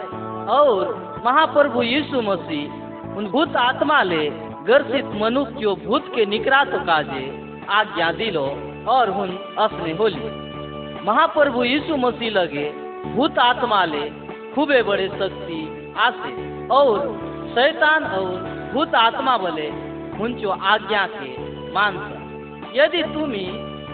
[0.48, 0.94] और
[1.26, 4.28] महाप्रभु यीशु मसीह, उन भूत आत्मा ले
[4.66, 7.24] ग्रसित मनुष्य जो भूत के निकरा तो काजे
[7.70, 8.46] आज्ञा दिलो
[8.88, 10.30] और हुन असने होली।
[11.06, 12.68] महाप्रभु यीशु मसीह लगे
[13.14, 14.04] भूत आत्मा ले
[14.54, 15.60] खूबे बड़े शक्ति,
[15.98, 16.98] आसे। और
[17.54, 19.68] शैतान और भूत आत्मा बोले
[20.18, 21.35] हुंचो आज्ञा के
[21.76, 23.46] मानस। यदि तुम्ही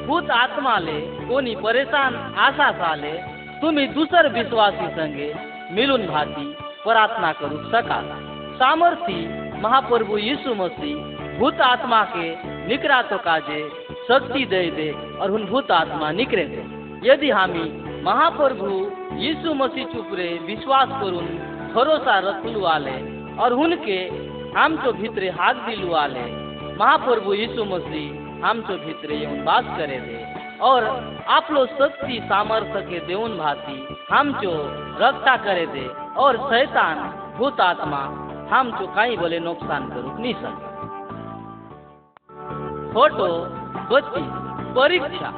[0.06, 3.12] भूत आत्मा ले कोणी परेशान आशा साले
[3.60, 5.32] तुम्ही दुसर विश्वासी संगे
[5.72, 6.46] मिलून भाती,
[6.84, 8.00] प्रार्थना करू सका।
[8.58, 9.20] सामर्थी
[9.62, 12.26] महाप्रभु यीशु मसीह भूत आत्मा के
[12.68, 13.60] निकरा तो काजे,
[14.08, 16.62] शक्ति दे दे और उन भूत आत्मा निकरे दे
[17.04, 17.64] यदि हामी
[18.02, 18.68] महाप्रभु
[19.18, 21.26] यीशु मसीह चुपरे विश्वास करून
[21.74, 22.96] भरोसा रखलू आले
[23.38, 23.98] और उनके
[24.58, 26.24] हम तो भीतरे हाथ दिलू आले
[26.82, 30.16] महाप्रभु यीशु मसीह हम तो भीतरे येऊन बास करे दे
[30.60, 30.84] और
[31.28, 34.52] आप लोग शक्ति, सामर्थ्य के देउन भाती हम जो
[35.00, 36.96] रक्षा करे दे और शैतान,
[37.38, 38.00] भूत आत्मा,
[38.52, 40.70] हम जो कहीं बोले नुकसान करू, नहीं सके
[42.92, 43.28] फ़ोटो
[43.92, 44.22] बत्ती
[44.74, 45.30] परीक्षा।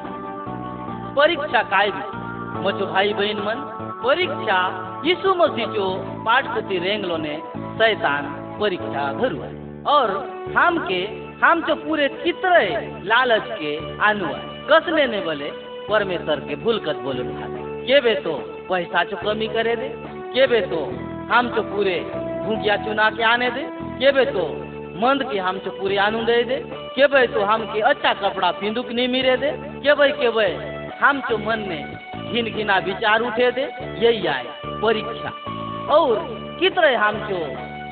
[1.15, 1.89] परीक्षा काय
[2.65, 3.61] मचो भाई बहन मन,
[4.03, 4.57] परीक्षा।
[5.05, 5.93] यीशु मसीह जो
[6.25, 7.37] पाठ पाठपुती रेंगलो ने
[7.77, 9.37] शैतान परीक्षा धरू
[9.91, 10.15] और
[10.57, 12.59] हम के हम तो पूरे चित्र
[13.03, 13.71] लालच के
[14.01, 15.49] आनु है कसने ने बोले,
[15.89, 17.23] परमेश्वर के भूल भूलकत बोले
[17.87, 18.33] के बे तो
[18.69, 19.89] पैसा चो कमी करे दे?
[20.33, 20.79] के बे तो
[21.33, 21.99] हम तो पूरे
[22.45, 23.63] भूखिया चुना के आने दे?
[23.99, 24.45] के बे तो
[25.01, 26.57] मंद के हम तो पूरे आनू दे दे?
[26.95, 29.51] के भाई तो हम के अच्छा कपड़ा पिंदुक नहीं मिले दे?
[29.83, 30.53] के भाई के भाई
[31.01, 33.67] हम तो मन में घिन घिना विचार उठे दे?
[34.05, 34.45] यही आए
[34.81, 35.29] परीक्षा।
[35.95, 36.15] और
[36.59, 37.39] कितने हम जो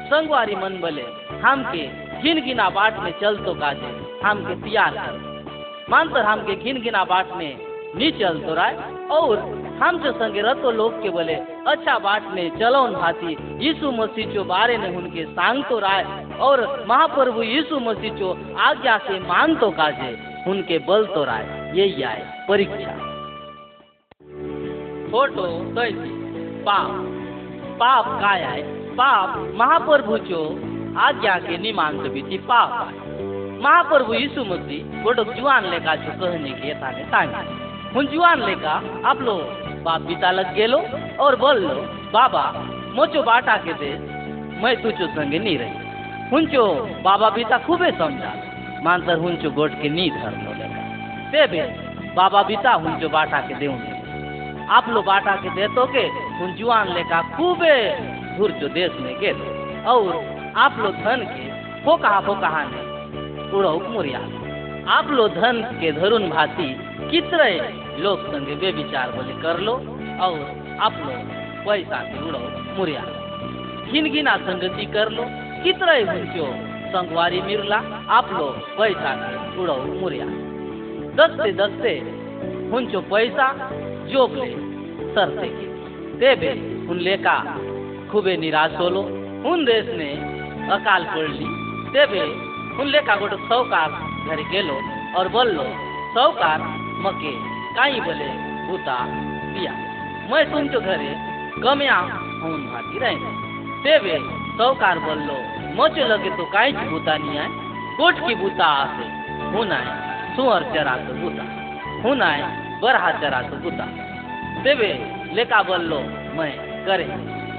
[0.08, 1.04] संगवारी मन बोले,
[1.44, 3.92] हम के घिन घिना बाट में चल तो काजे
[4.24, 7.58] हम के तैयार कर। मानतर हम के घिन घिना बाट में
[7.96, 8.74] नहीं चल तो राय।
[9.12, 9.40] और
[9.84, 11.34] हम जो संगे रतो लोग के बोले
[11.68, 16.04] अच्छा बाट में चलो भाती, यीशु मसीह जो बारे में उनके सांग तो राय।
[16.40, 20.12] और महाप्रभु यीशु मसीह जो आज्ञा से मान तो काजे,
[20.48, 22.94] उनके बल तो राय। यही आए परीक्षा।
[25.12, 25.48] फ़ोटो
[26.66, 26.92] पाप।
[27.76, 28.62] पाप का आहे
[28.94, 30.44] पाप महाप्रभूचो
[31.00, 33.24] आज्ञा के निमान बीती पाप आहे
[33.60, 37.42] महाप्रभु यीशु मसीह गोटो जुआन लेका जो कहने के येताने तांगे।
[37.94, 38.74] हुन जुआन लेका
[39.10, 39.36] आप लो
[39.84, 40.78] बाप पिता लग गेलो
[41.20, 41.76] और बोल लो
[42.14, 42.44] बाबा,
[42.96, 43.92] मोचो बाटा के दे,
[44.62, 46.66] मैं तुझो संगे नहीं रही। हुंचो
[47.04, 48.34] बाबा पिता खूबे समझा
[48.84, 50.82] मानतर हुंचो गोट के नी धर लो लेका
[51.32, 51.64] ते बे
[52.16, 53.82] बाबा पिता हुंचो बाटा के देऊन
[54.72, 56.06] आप लो बाटा के देतो के
[56.44, 57.76] उन जुआन लेका खूबे
[58.38, 59.42] दूर जो देश में गेल।
[59.88, 60.06] और
[60.56, 61.44] आप लो धन के
[61.84, 64.20] हो कहा हो कहा ने उड़ो मुरिया।
[64.88, 66.68] आप लो धन के धरुण भाती
[67.12, 67.50] कितने
[68.00, 69.74] लोग संगे बेविचार बोले कर लो
[70.22, 70.36] और
[70.80, 71.16] आप लो
[71.66, 72.40] पैसा के उड़ो
[72.78, 73.02] मुरिया।
[73.92, 75.24] घिन घिना संगति कर लो,
[75.64, 76.46] कितने हुंचो
[76.90, 77.78] संगवारी मिरला,
[78.10, 80.26] आप लो पैसा के उड़ो मुरिया।
[81.16, 81.96] दसते दसते
[82.72, 83.48] हुंचो पैसा
[84.06, 84.52] जोग ले
[85.16, 85.48] सरते।
[86.20, 86.52] तेबे
[86.90, 87.38] उन लेका,
[88.12, 89.02] खूबे निराश होलो।
[89.50, 90.33] उन देश ने
[90.72, 91.48] अकाल पड़ली
[91.92, 92.22] तेबे
[92.82, 93.90] उन लेका गोटो सौकार
[94.28, 94.76] घर गेलो
[95.18, 95.64] और बोललो,
[96.14, 96.62] सौकार
[97.04, 97.32] मके,
[97.76, 98.30] काई बोले,
[98.68, 98.96] भूता,
[99.54, 99.72] पिया।
[100.32, 101.12] मैं तुमचो घरे
[101.62, 101.98] गम्या
[102.42, 103.26] होऊन भाती राहील
[103.84, 104.18] तेवे
[104.58, 105.38] सावकार बोललो,
[105.78, 107.48] मचो लगे तो काहीच भूता नाही आहे
[107.98, 109.06] गोटकी भूता असे
[109.54, 111.44] हुन आहे सुअर चराचं भूता।
[112.04, 112.44] हुन आहे
[112.82, 113.86] बरहा चराचं भूता।
[114.64, 114.92] तेवे
[115.34, 116.00] लेका बोललो,
[116.38, 116.52] मैं
[116.86, 117.08] करे।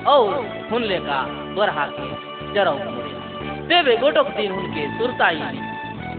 [0.04, 1.24] और हुन लेका
[1.56, 5.40] बरहा के मुड़े तेवे गोटोक दिन हुनके सुरताई।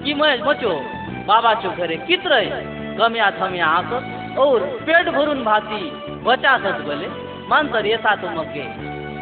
[0.04, 0.82] कि मैं मचो,
[1.26, 2.50] बाबा चो घरे कित रहे
[2.96, 7.08] गम्या थम्या आसत और पेट भरून भाती, बचा सच बोले
[7.50, 8.68] मानतर येता तो मगे,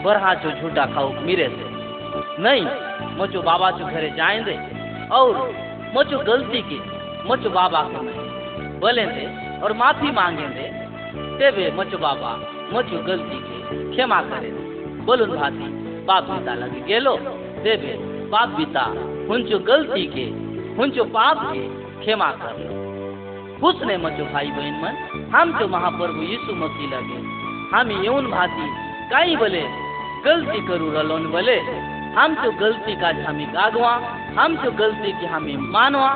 [0.03, 1.65] बरहा चो झूठा खाऊ मिरे से।
[2.41, 2.65] नहीं,
[3.19, 4.59] मचो बाबा चो घरे जाए दे,
[5.11, 5.53] और
[5.97, 6.81] मचो गलती की,
[7.31, 7.99] मचो बाबा को
[8.79, 10.87] बोले दे, और माफ़ी मांगे दे।
[11.39, 12.37] तेवे मचो बाबा,
[12.73, 14.49] मचो गलती के, क्षमा करे।
[15.05, 17.17] बोलुन भाती बाप पिता लगे। गेलो
[17.63, 17.93] देवे
[18.29, 18.83] बाप पिता
[19.29, 20.25] हुंचो गलती के
[20.75, 21.61] हुंचो पाप के,
[22.01, 22.81] क्षमा कर लो।
[23.61, 24.95] खुश ने मचो भाई बहन मन,
[25.35, 27.19] हम जो महाप्रभु यीशु मसीह लगे।
[27.77, 28.67] हम येऊन भाती
[29.09, 29.63] काई बोले,
[30.25, 31.59] गलती करू रलोन बोले।
[32.13, 33.93] हम जो गलती का हमें गागवा,
[34.39, 36.13] हम जो गलती की हमें मानवा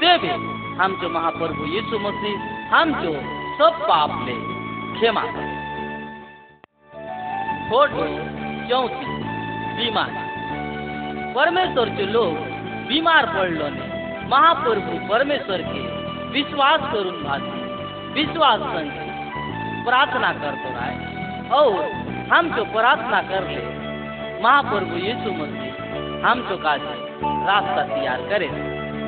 [0.00, 0.32] देवे
[0.78, 2.42] हम जो महाप्रभु यीशु मसीह,
[2.74, 3.12] हम जो
[3.58, 4.34] सब पाप ले,
[4.98, 5.56] क्षमा करे।
[7.70, 8.04] फ़ोटो
[8.68, 9.27] चौथी
[9.78, 10.12] बीमार।
[11.34, 12.38] परमेश्वर के लोग
[12.88, 13.86] बीमार पडलो ने,
[14.28, 15.82] महाप्रभु परमेश्वर के
[16.30, 17.60] विश्वास करून भाती,
[18.14, 19.06] विश्वास संगे
[19.84, 20.94] प्रार्थना करतो राय
[21.54, 21.76] और
[22.32, 23.62] हम जो प्रार्थना कर ले
[24.42, 26.96] महाप्रभु यीशु मसीह, हम जो काजे
[27.46, 28.48] रास्ता तैयार करे।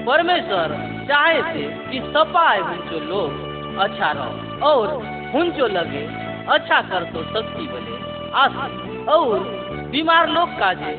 [0.07, 0.75] परमेश्वर
[1.09, 4.87] चाहे थे कि सपाए हुंचो लोग अच्छा रहो, और
[5.35, 6.05] हुंचो लगे
[6.55, 7.99] अच्छा कर तो शक्ति बोले
[8.37, 9.59] आस और
[9.91, 10.93] बीमार लोग काजे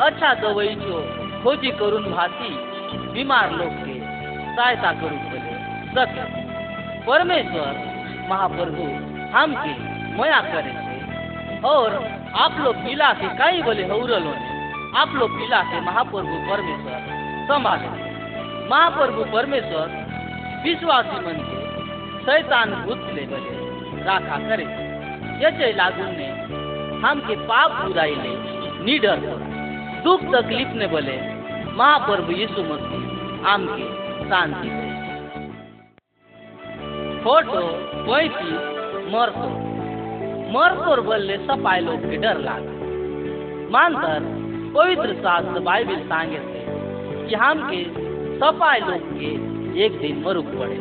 [0.00, 1.00] अच्छा दवाई जो
[1.44, 2.48] खोजी करून भाती,
[3.12, 3.96] बीमार लोग के
[4.56, 5.50] सहायता करू बोले।
[7.06, 7.76] परमेश्वर,
[8.30, 8.86] महाप्रभु,
[9.36, 9.74] हम के
[10.16, 10.74] मया करे
[11.60, 11.94] और
[12.34, 17.06] आप लोग पिला के कई बोले हौरलो ने। आप लोग पिला के महाप्रभु परमेश्वर
[17.44, 17.88] संभाले।
[18.70, 19.96] महाप्रभु परमेश्वर
[20.64, 21.58] विश्वासी मन के
[22.24, 24.64] शैतान भूत ले बोले, राखा करे।
[25.44, 26.39] यचे लागू ने
[27.04, 28.32] हम के पाप बुराई ले
[28.84, 29.20] निडर
[30.04, 31.14] दुख तकलीफ़ ने बोले,
[31.72, 33.86] महाप्रभु यीशु मसीह आम के
[34.28, 34.88] शांति दे।
[37.24, 37.62] फ़ोटो
[38.06, 39.48] पैंतीस मरतो।
[40.52, 42.74] मरतोर बोलले सपाय लोग के डर लागा।
[43.70, 44.28] मानतर
[44.76, 46.62] पवित्र शास्त्र बाइबिल सांगे थे
[47.28, 47.82] कि हम के
[48.38, 50.78] सपाय लोग के एक दिन मरुक पड़े।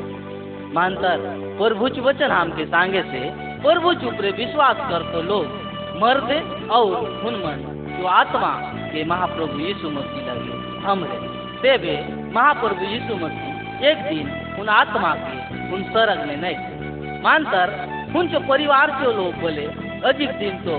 [0.73, 1.17] मानतर
[1.59, 3.23] प्रभुच वचन हम के सांगे से
[3.63, 5.68] प्रभु चुपरे विश्वास कर तो लोग
[6.01, 6.39] मर दे
[6.69, 6.91] और
[7.23, 8.51] हुनमन, जो आत्मा
[8.91, 10.53] के महाप्रभु यीशु मसीह लगे
[10.85, 11.17] हमरे
[11.63, 11.95] देवे
[12.33, 14.27] महाप्रभु यीशु मसीह एक दिन
[14.59, 15.37] उन आत्मा के
[15.75, 17.73] उन सरग में नहीं मानतर
[18.17, 19.65] उनचो परिवार के लोग बोले,
[20.05, 20.75] अधिक दिन तो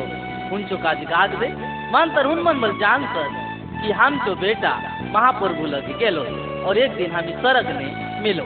[0.54, 1.48] उनचो काज गाद दे।
[1.92, 3.28] मानतर उन मन बल, जानकर
[3.80, 4.72] कि हम जो बेटा
[5.14, 6.22] महाप्रभु लगे गेलो
[6.66, 8.44] और एक दिन हम इस सरग में मिलो।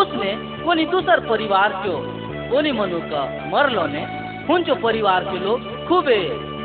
[0.00, 0.34] उसने
[0.64, 1.96] कोनी दूसर परिवार को
[2.50, 4.04] कोनी मनु का मरलो ने
[4.54, 6.18] उनचो परिवार के लोग खूबे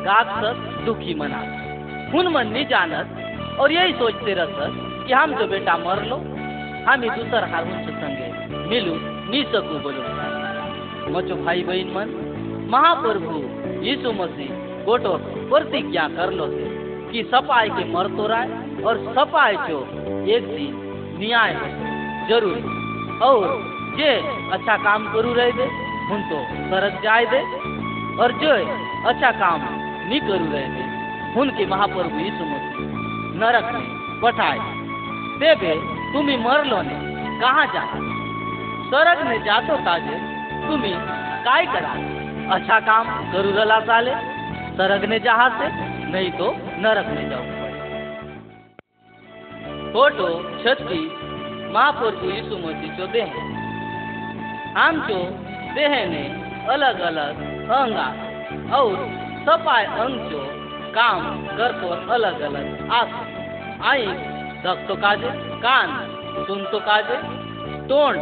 [0.05, 0.29] सक
[0.85, 1.39] दुखी मना
[2.19, 6.17] उन मन नहीं जानत और यही सोचते रहत कि हम जो बेटा मर लो
[6.87, 8.27] हम ही दूसर हार उनसे संगे
[8.69, 8.95] मिलू,
[9.31, 10.03] नी सकू बोलो।
[11.13, 12.09] मचो भाई बहन मन,
[12.71, 13.37] महाप्रभु
[13.85, 14.51] यीशु मसीह
[14.85, 15.13] गोटो
[15.49, 16.65] प्रतिज्ञा कर लो से
[17.11, 18.47] कि सपाय के मर तो राय
[18.85, 19.79] और सपाय जो
[20.35, 20.73] एक दिन
[21.19, 21.53] न्याय
[22.29, 22.63] ज़रूरी।
[23.21, 23.47] और
[23.97, 24.11] जे
[24.53, 25.65] अच्छा काम करू रहे दे
[26.13, 27.41] उन तो सरक जाए दे
[28.19, 28.51] और जो
[29.09, 29.61] अच्छा काम
[30.09, 30.83] नहीं करू रहे थे
[31.41, 32.79] उनके महाप्रभु यीशु मसीह,
[33.41, 33.85] नरक में
[34.21, 34.57] पठाए।
[35.39, 35.75] देवे,
[36.13, 36.95] तुम्ही मरलो ने,
[37.41, 37.83] कहाँ जा
[38.91, 40.17] सरक में जातो काजे
[40.67, 40.91] तुम्ही
[41.45, 41.93] काय करा?
[42.55, 44.15] अच्छा काम करू रला चाले
[44.77, 45.67] सरग ने जहा से
[46.11, 46.51] नहीं तो
[46.83, 47.45] नरक में जाओ
[49.93, 50.27] फ़ोटो
[50.63, 51.11] छत्तीस
[51.73, 53.33] महाप्रभु यीशु मसीह जो देह
[54.77, 55.23] हम जो
[55.75, 56.23] देह ने
[56.73, 58.07] अलग अलग अंगा
[58.77, 58.95] और
[59.45, 59.85] सपाय
[60.31, 60.39] जो
[60.91, 63.13] काम करतो अलग अलग आस।
[63.81, 64.05] आई
[64.63, 65.89] दखतो काजे, कान
[66.47, 67.15] सुनतो काजे,
[67.87, 68.17] तोंड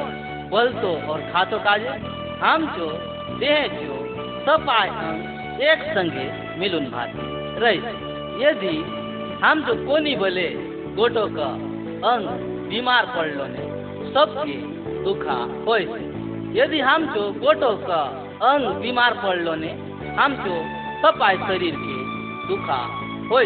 [0.49, 1.89] बोलतो और खातो काजे।
[2.41, 2.87] हम जो,
[3.39, 3.97] देह जो
[4.45, 6.27] सपाय अंग एक संगे
[6.59, 7.27] मिलुन भाती।
[7.59, 7.79] रही,
[8.45, 8.75] यदि
[9.43, 10.47] हम जो कोनी बोले
[10.95, 11.49] गोटो का
[12.09, 12.27] अंग
[12.69, 13.67] बीमार पड़लो ने
[14.13, 14.57] सबके
[15.03, 15.83] दुखा होय
[16.59, 18.01] यदि हम जो गोटो का
[18.41, 19.69] पड़लो ने,
[20.15, 20.55] हम जो
[21.01, 21.95] सपाय शरीर के
[22.47, 22.77] दुखा
[23.31, 23.45] होय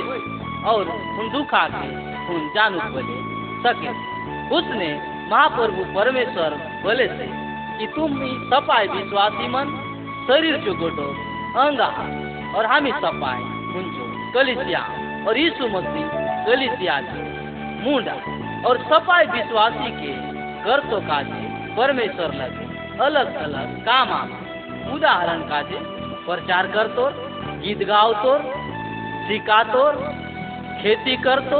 [0.66, 0.89] और
[1.20, 1.88] उन दुखा के
[2.34, 3.18] उन जानू बोले
[3.64, 3.89] सके।
[4.56, 4.89] उसने
[5.32, 7.28] महाप्रभु परमेश्वर बोले से
[7.78, 9.68] कि तुम ही सपाय विश्वासी मन,
[10.28, 11.08] शरीर जो गोटो,
[11.60, 11.89] अंगा
[12.58, 13.41] और हामी सपाय
[13.74, 14.82] हुन्छौँ कलिसिया,
[15.28, 16.08] और यीशु मसीह,
[16.46, 17.00] कलिसिया
[17.84, 18.14] मुंडा
[18.70, 20.14] और सपाय विश्वासी के
[20.64, 21.41] करतो काजे
[21.76, 24.41] परमेश्वर लगे अलग अलग काम आवे
[24.92, 25.80] उदाहरण काजे
[26.26, 27.06] प्रचार करतो
[27.62, 28.38] गीत गावतो
[29.28, 29.84] सिखातो
[30.82, 31.60] खेती करतो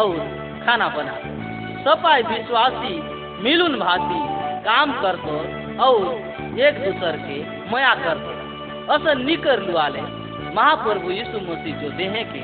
[0.00, 0.16] और
[0.64, 1.36] खाना बनातो
[1.84, 2.94] सपाय विश्वासी,
[3.42, 4.20] मिलुन भाती,
[4.64, 5.36] काम करतो
[5.82, 7.38] और एक दूसर के
[7.72, 8.32] मया करतो
[8.94, 10.02] असं निकर लुआले,
[10.54, 12.42] महाप्रभु यीशु मसीह जो देहे के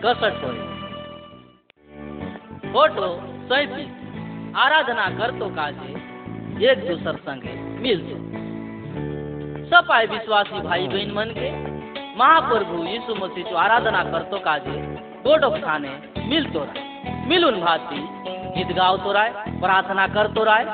[0.00, 0.58] कसट होय
[2.72, 3.08] फ़ोटो
[3.48, 3.90] सैतीस।
[4.56, 5.92] आराधना करतो काजे,
[6.70, 8.16] एक दूसर संगे मिलतो
[9.66, 11.48] सपाय विश्वासी भाई बहन मन के,
[12.18, 14.74] महाप्रभु यीशु मसीह जो आराधना करतो काजे
[15.22, 15.90] गोटो खाने
[16.26, 17.98] मिलतो रहे मिलुन भाती
[18.54, 20.64] गीत गावतो राय, प्रार्थना करतो राय,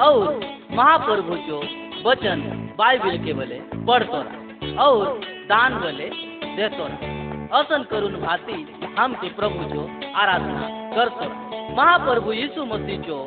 [0.00, 0.40] और
[0.72, 1.60] महाप्रभु जो
[2.06, 2.40] वचन
[2.78, 6.08] बाइबिल के बोले पढ़तो राय, और दान बोले
[6.56, 7.20] देतो राय।
[7.52, 8.58] असन करुण भाती
[8.98, 13.18] हम के प्रभु जो आराधना करतो राय। महाप्रभु यीशु मसीह जो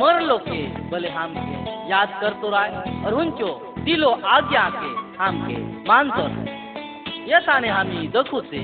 [0.00, 0.60] मरलो के
[0.90, 2.70] बोले हम के याद करतो राय,
[3.06, 3.50] और उनचो
[3.86, 5.56] दिलो आज्ञा के हम के
[5.88, 8.60] मानतो राय यथाने हामी दखु से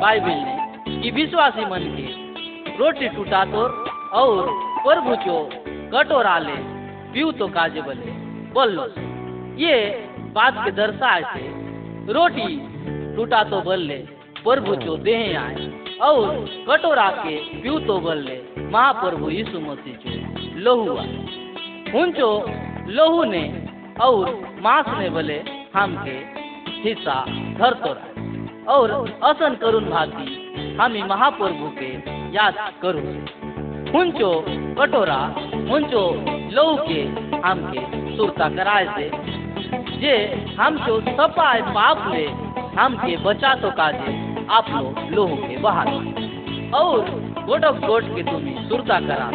[0.00, 2.06] बाइबिल ने कि विश्वासी मन के
[2.78, 3.62] रोटी टूटातो
[4.20, 4.48] और
[4.86, 5.36] प्रभु जो
[5.92, 6.56] कटोरा ले
[7.12, 8.10] पीऊ तो काजे बले
[8.54, 8.86] बोलो
[9.58, 9.76] ये
[10.34, 11.44] बात के दर्शाए से
[12.12, 12.48] रोटी
[13.16, 13.98] टूटा तो बल्ले
[14.44, 15.70] प्रभु जो देह आए
[16.02, 16.26] और
[16.68, 18.40] कटोरा के पीऊ तो बल्ले
[18.72, 22.30] महाप्रभु यीशु मसीह जो लोहू आए। हुंचो
[22.88, 23.44] लोहू ने
[24.00, 25.42] और मांस ने बोले,
[25.76, 26.16] हम के
[26.88, 27.90] हिस्सा धर तो
[28.72, 28.90] और
[29.24, 31.92] असन करुण भाती हमी महाप्रभु के
[32.36, 33.00] याद करू।
[33.92, 35.34] हुंचो कटोरा,
[35.70, 36.02] हुंचो
[36.52, 37.02] लहू के
[37.48, 39.10] हमके सुरता कराए से
[39.98, 40.16] जे
[40.60, 42.26] हमको सपाए पाप ले
[42.80, 45.86] हमके बचा तो काजे आप लोग लोहू के बाहर।
[46.74, 47.00] और
[47.46, 49.30] गोटक गोट के तुम्हें सुरता करा।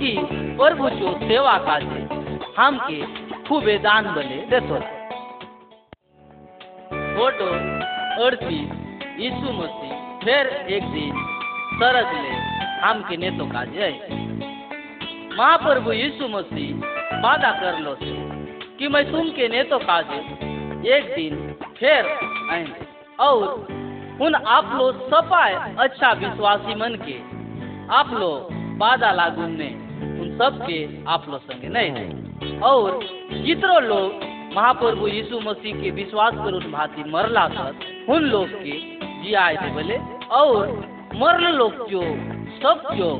[0.00, 2.08] कि प्रभु जो सेवा काजे
[2.58, 4.76] हमके खूबे दान बले देतो
[7.16, 7.46] फ़ोटो,
[8.24, 8.68] अड़तीस
[9.20, 11.12] यीशु मसीह फिर एक दिन,
[11.74, 12.36] सरग ले,
[12.80, 14.08] हम के नेतो का जय
[15.38, 16.76] महाप्रभु यीशु मसीह
[17.20, 18.14] वादा कर लो से,
[18.78, 22.06] कि मैं तुम के नेतो का एक दिन, फिर
[22.50, 22.86] आएँगे.
[23.20, 23.66] और
[24.22, 27.18] उन आप लोग सपाए अच्छा विश्वासी मन के.
[27.94, 29.70] आप लोग वादा लागू ने
[30.20, 33.00] उन सब के आप लोग संगे नहीं थे और
[33.44, 38.78] जितरो लोग महाप्रभु यीशु मसीह के विश्वास करो भांति मरला तक उन लोग के
[39.22, 39.96] जियाए थे बोले,
[40.30, 40.68] और
[41.14, 42.00] मरल लोग जो,
[42.62, 43.10] सब जो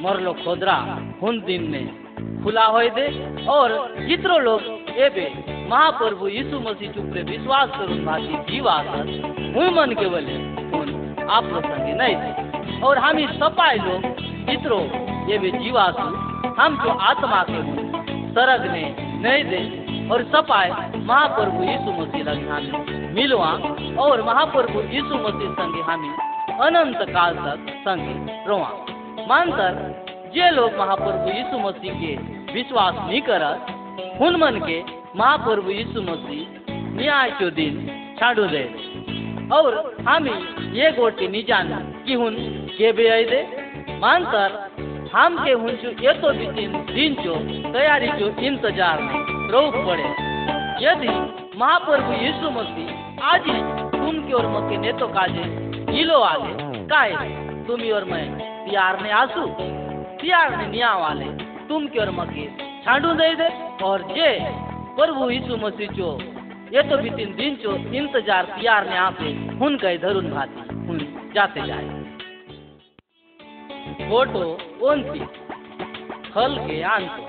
[0.00, 0.76] मरलो खोदरा,
[1.22, 3.06] उन दिन में खुला होए दे,
[3.48, 4.60] और जितरो लोग
[4.98, 5.28] एबे
[5.70, 10.36] महाप्रभु यीशु मसीह चुपरे विश्वास करून भांति जीवा उन मन के बोले,
[10.78, 14.02] उन आप संगे नहीं थे। और हम ही सपाए लोग
[14.50, 14.80] जितरो
[15.34, 16.08] एबे जीवासु
[16.60, 17.85] हम जो आत्मा के
[18.36, 18.84] सरग ने
[19.20, 19.60] नहीं दे
[20.12, 20.70] और सपाए
[21.04, 23.50] महाप्रभु यीशु मसीह लगे हमें मिलवा
[24.02, 26.10] और महाप्रभु यीशु मसीह संगे हमें
[26.60, 28.68] अनंत काल तक संगे रोआ।
[29.28, 29.78] मानतर
[30.34, 32.12] जे लोग महाप्रभु यीशु मसीह के
[32.52, 33.72] विश्वास नहीं करत
[34.20, 34.78] हुन मन के
[35.18, 37.74] महाप्रभु यीशु मसीह न्याय के दिन
[38.20, 38.64] छाड़ू दे।
[39.52, 39.74] और
[40.08, 40.28] हम
[40.74, 41.68] ये गोटी नहीं जान
[42.06, 42.34] कि हुन
[42.78, 43.40] के बे दे
[45.12, 47.34] हम के जो ये तो दिन दिन जो
[47.72, 50.08] तैयारी जो इंतज़ार में रोक पड़े।
[50.80, 51.08] यदि
[51.58, 53.60] महाप्रभु यीशु मसीह आज ही
[53.92, 55.44] तुम की ओर मके ने तो काजे
[56.00, 56.52] इलो आले,
[56.86, 57.12] काय
[57.66, 59.46] तुम और मैं प्यार ने आँसू,
[60.20, 61.24] प्यार ने निया वाले
[61.68, 62.46] तुम की ओर मके
[62.84, 63.48] छांडू दे दे।
[63.84, 64.30] और जे
[64.96, 66.18] प्रभु यीशु मसीह जो
[66.72, 70.98] ये तो भी तीन दिन जो इंतज़ार, प्यार ने आते हुन गए धरुन भाती, हुन
[71.34, 71.95] जाते जाए।
[73.98, 74.44] फ़ोटो
[74.82, 75.28] उनतीस
[76.34, 77.22] फल के आँसू।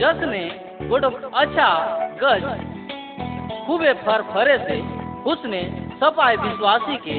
[0.00, 0.42] जसने
[0.88, 1.68] गोटो अच्छा
[2.22, 2.42] गज,
[3.66, 4.80] खूबे फर फरे से
[5.30, 5.62] उसने
[6.00, 7.16] सपाए विश्वासी के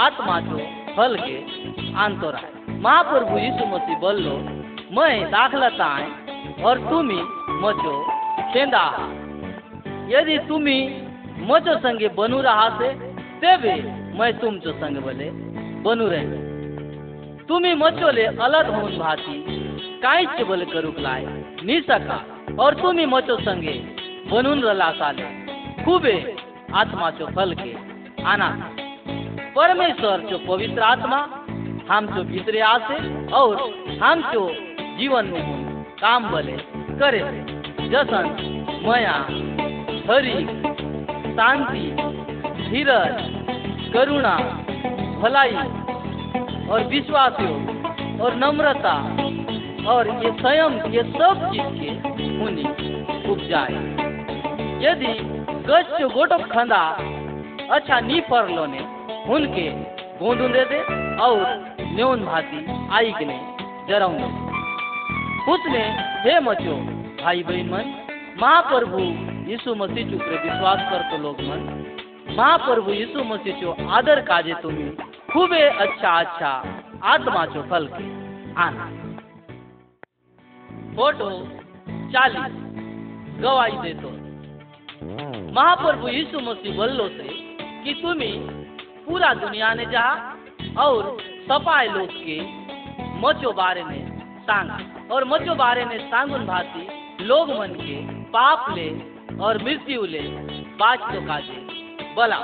[0.00, 0.58] आत्मा जो
[0.96, 1.36] फल के
[1.96, 4.36] आंतो रहा महाप्रभु यीशु मसीह बोलो
[4.96, 7.20] मैं दाखलता आए और तुम्ही
[7.60, 7.94] मचो
[8.52, 8.84] खेंदा
[10.10, 10.78] यदि तुम्ही
[11.44, 12.88] मचो संगे बनू रहा से,
[13.40, 13.74] तेबे
[14.18, 15.30] मैं तुम जो संग बोले
[15.82, 16.43] बनू रहे।
[17.48, 19.44] तुम्ही मचोले अलग होऊन भाती.
[20.02, 21.24] काहीच बोले करूक लाय.
[21.64, 22.24] नि सका
[22.60, 23.72] और तुम्ही मचो संगे.
[24.30, 25.22] बनून रला साले.
[25.84, 26.36] खूबे
[27.36, 27.76] फल के.
[28.24, 28.70] आना.
[29.56, 31.18] परमेश्वर चो पवित्र आत्मा
[31.90, 33.56] हम चो भीतरे आसे और
[34.02, 34.50] हम चो
[34.98, 36.56] जीवन में काम बले
[36.98, 37.20] करे.
[37.88, 38.26] जसन,
[38.86, 39.26] मया,
[40.12, 40.46] हरि,
[41.36, 41.96] शांति,
[42.70, 43.44] धीरज,
[43.92, 44.36] करुणा,
[45.20, 45.56] भलाई
[46.70, 48.94] और विश्वास योग और नम्रता
[49.88, 51.90] और ये संयम ये सब चीज़ के
[52.38, 52.64] हुनी
[53.32, 53.74] उपजाए।
[54.84, 55.12] यदि
[55.68, 56.82] गच जो गोटो खंदा
[57.70, 58.80] अच्छा नी फरलो ने
[59.28, 59.68] हुनके
[60.18, 60.80] गोंदू दे दे
[61.18, 61.44] और
[61.90, 63.38] न्योन भाती आई के ने
[63.88, 64.28] जराऊँगे
[65.52, 65.84] उसने
[66.24, 66.76] हे मचो
[67.22, 67.86] भाई बहन मन,
[68.42, 68.98] महाप्रभु
[69.50, 71.60] यीशु मसीह चुपरे विश्वास करतो लोग मन,
[72.38, 74.88] महाप्रभु यीशु मसीह चो आदर काजे तुम्ही।
[75.34, 76.50] खूबे अच्छा अच्छा
[77.04, 78.04] आत्मा चो फल के
[78.62, 78.84] आना।
[80.96, 81.30] फ़ोटो
[82.12, 82.52] चालीस,
[83.40, 84.10] गवाही देतो
[85.52, 87.28] महाप्रभु यीशु मसीह बोलो से
[87.84, 88.36] कि तुम्हें
[89.06, 90.04] पूरा दुनिया ने जा
[90.78, 91.16] और
[91.48, 92.38] सपाए लोग के
[93.20, 94.00] मचो बारे में
[94.42, 94.78] सांगा।
[95.14, 97.96] और मचो बारे में सांगुन भाती लोग मन के
[98.30, 98.88] पाप ले
[99.38, 100.22] और मृत्यु ले
[100.78, 101.58] बाच तो काजे।
[102.16, 102.40] बला,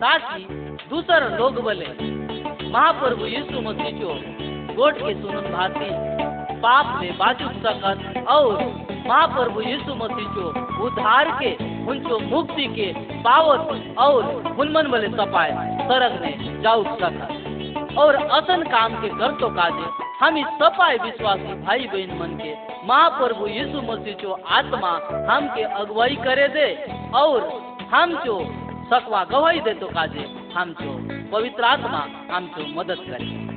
[0.00, 0.44] ताकि
[0.90, 1.86] दूसर लोग बोले
[2.74, 4.14] महाप्रभु यीशु मसीह चो
[4.76, 5.88] गोट के सुनन भाती
[6.62, 8.62] पाप ले बाजू सकत और
[9.08, 10.46] महाप्रभु यीशु मसीह चो
[10.86, 11.52] उद्धार के
[11.92, 12.88] उनको मुक्ति के
[13.22, 14.24] पावत और
[14.58, 15.52] हुनमन बोले सपाए
[15.82, 19.86] सरग ने जाऊ सकत। और असन काम के कर तो काजे
[20.20, 22.52] हम इस सपाए विश्वासी भाई बहन मन के
[22.88, 24.94] महाप्रभु यीशु मसीह चो आत्मा
[25.30, 26.68] हम के अगुवाई करे दे
[27.14, 27.50] और
[27.94, 28.44] हम जो
[28.90, 30.24] सकवा गवाही दे तो काजे,
[30.56, 32.00] हम जो पवित्र आत्मा
[32.34, 33.53] हम जो मदद करे।